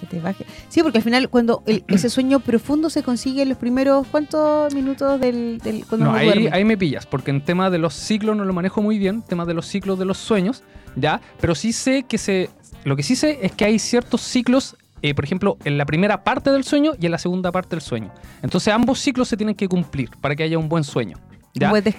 Que 0.00 0.06
te 0.06 0.20
baje. 0.20 0.44
Sí, 0.68 0.82
porque 0.82 0.98
al 0.98 1.04
final 1.04 1.28
cuando 1.28 1.62
ese 1.88 2.10
sueño 2.10 2.40
profundo 2.40 2.90
se 2.90 3.02
consigue 3.02 3.42
en 3.42 3.48
los 3.48 3.58
primeros 3.58 4.06
cuántos 4.08 4.74
minutos 4.74 5.20
del, 5.20 5.60
cuando 5.88 6.06
no, 6.06 6.14
ahí, 6.14 6.48
ahí, 6.52 6.64
me 6.64 6.76
pillas, 6.76 7.06
porque 7.06 7.30
en 7.30 7.40
tema 7.40 7.70
de 7.70 7.78
los 7.78 7.94
ciclos 7.94 8.36
no 8.36 8.44
lo 8.44 8.52
manejo 8.52 8.82
muy 8.82 8.98
bien, 8.98 9.22
tema 9.22 9.44
de 9.44 9.54
los 9.54 9.66
ciclos 9.66 9.98
de 9.98 10.04
los 10.04 10.18
sueños, 10.18 10.62
ya, 10.96 11.20
pero 11.40 11.54
sí 11.54 11.72
sé 11.72 12.04
que 12.04 12.18
se, 12.18 12.50
lo 12.84 12.96
que 12.96 13.02
sí 13.02 13.16
sé 13.16 13.38
es 13.42 13.52
que 13.52 13.64
hay 13.64 13.78
ciertos 13.78 14.20
ciclos 14.20 14.76
eh, 15.02 15.14
por 15.14 15.24
ejemplo, 15.24 15.58
en 15.64 15.76
la 15.78 15.84
primera 15.84 16.24
parte 16.24 16.50
del 16.50 16.64
sueño 16.64 16.92
y 16.98 17.06
en 17.06 17.12
la 17.12 17.18
segunda 17.18 17.52
parte 17.52 17.70
del 17.70 17.82
sueño. 17.82 18.12
Entonces 18.42 18.72
ambos 18.72 18.98
ciclos 18.98 19.28
se 19.28 19.36
tienen 19.36 19.54
que 19.54 19.68
cumplir 19.68 20.10
para 20.20 20.34
que 20.34 20.42
haya 20.42 20.58
un 20.58 20.68
buen 20.68 20.84
sueño. 20.84 21.18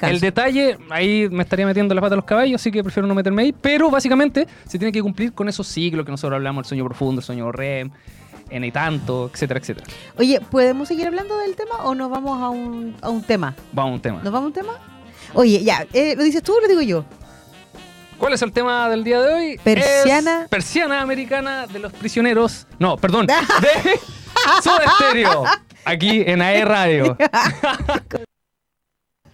El 0.01 0.19
detalle, 0.19 0.77
ahí 0.89 1.27
me 1.29 1.43
estaría 1.43 1.65
metiendo 1.65 1.93
la 1.95 2.01
pata 2.01 2.13
a 2.13 2.17
los 2.17 2.25
caballos, 2.25 2.61
así 2.61 2.71
que 2.71 2.83
prefiero 2.83 3.07
no 3.07 3.15
meterme 3.15 3.43
ahí. 3.43 3.53
Pero 3.53 3.89
básicamente 3.89 4.47
se 4.65 4.77
tiene 4.77 4.91
que 4.91 5.01
cumplir 5.01 5.33
con 5.33 5.49
esos 5.49 5.67
ciclos 5.67 6.05
que 6.05 6.11
nosotros 6.11 6.35
hablamos, 6.35 6.65
el 6.65 6.69
sueño 6.69 6.85
profundo, 6.85 7.19
el 7.19 7.25
sueño 7.25 7.51
REM, 7.51 7.91
N 8.49 8.67
y 8.67 8.71
tanto, 8.71 9.29
etcétera, 9.33 9.59
etcétera. 9.59 9.87
Oye, 10.17 10.39
¿podemos 10.41 10.87
seguir 10.87 11.07
hablando 11.07 11.37
del 11.37 11.55
tema 11.55 11.83
o 11.83 11.95
nos 11.95 12.09
vamos 12.09 12.41
a 12.41 12.49
un, 12.49 12.95
a 13.01 13.09
un 13.09 13.23
tema? 13.23 13.55
Vamos 13.71 13.91
a 13.91 13.95
un 13.95 14.01
tema. 14.01 14.21
¿Nos 14.23 14.31
vamos 14.31 14.45
a 14.45 14.47
un 14.47 14.53
tema? 14.53 14.73
Oye, 15.33 15.63
ya, 15.63 15.85
eh, 15.93 16.15
¿lo 16.15 16.23
dices 16.23 16.41
tú 16.43 16.53
o 16.53 16.61
lo 16.61 16.67
digo 16.67 16.81
yo? 16.81 17.05
¿Cuál 18.17 18.33
es 18.33 18.41
el 18.41 18.51
tema 18.51 18.89
del 18.89 19.03
día 19.03 19.21
de 19.21 19.33
hoy? 19.33 19.59
Persiana. 19.63 20.47
persiana 20.49 21.01
americana 21.01 21.67
de 21.67 21.79
los 21.79 21.93
prisioneros. 21.93 22.65
No, 22.79 22.97
perdón. 22.97 23.27
de 23.27 23.99
Soda 24.63 24.91
Stereo. 24.95 25.43
Aquí 25.85 26.23
en 26.25 26.41
AE 26.41 26.65
Radio. 26.65 27.17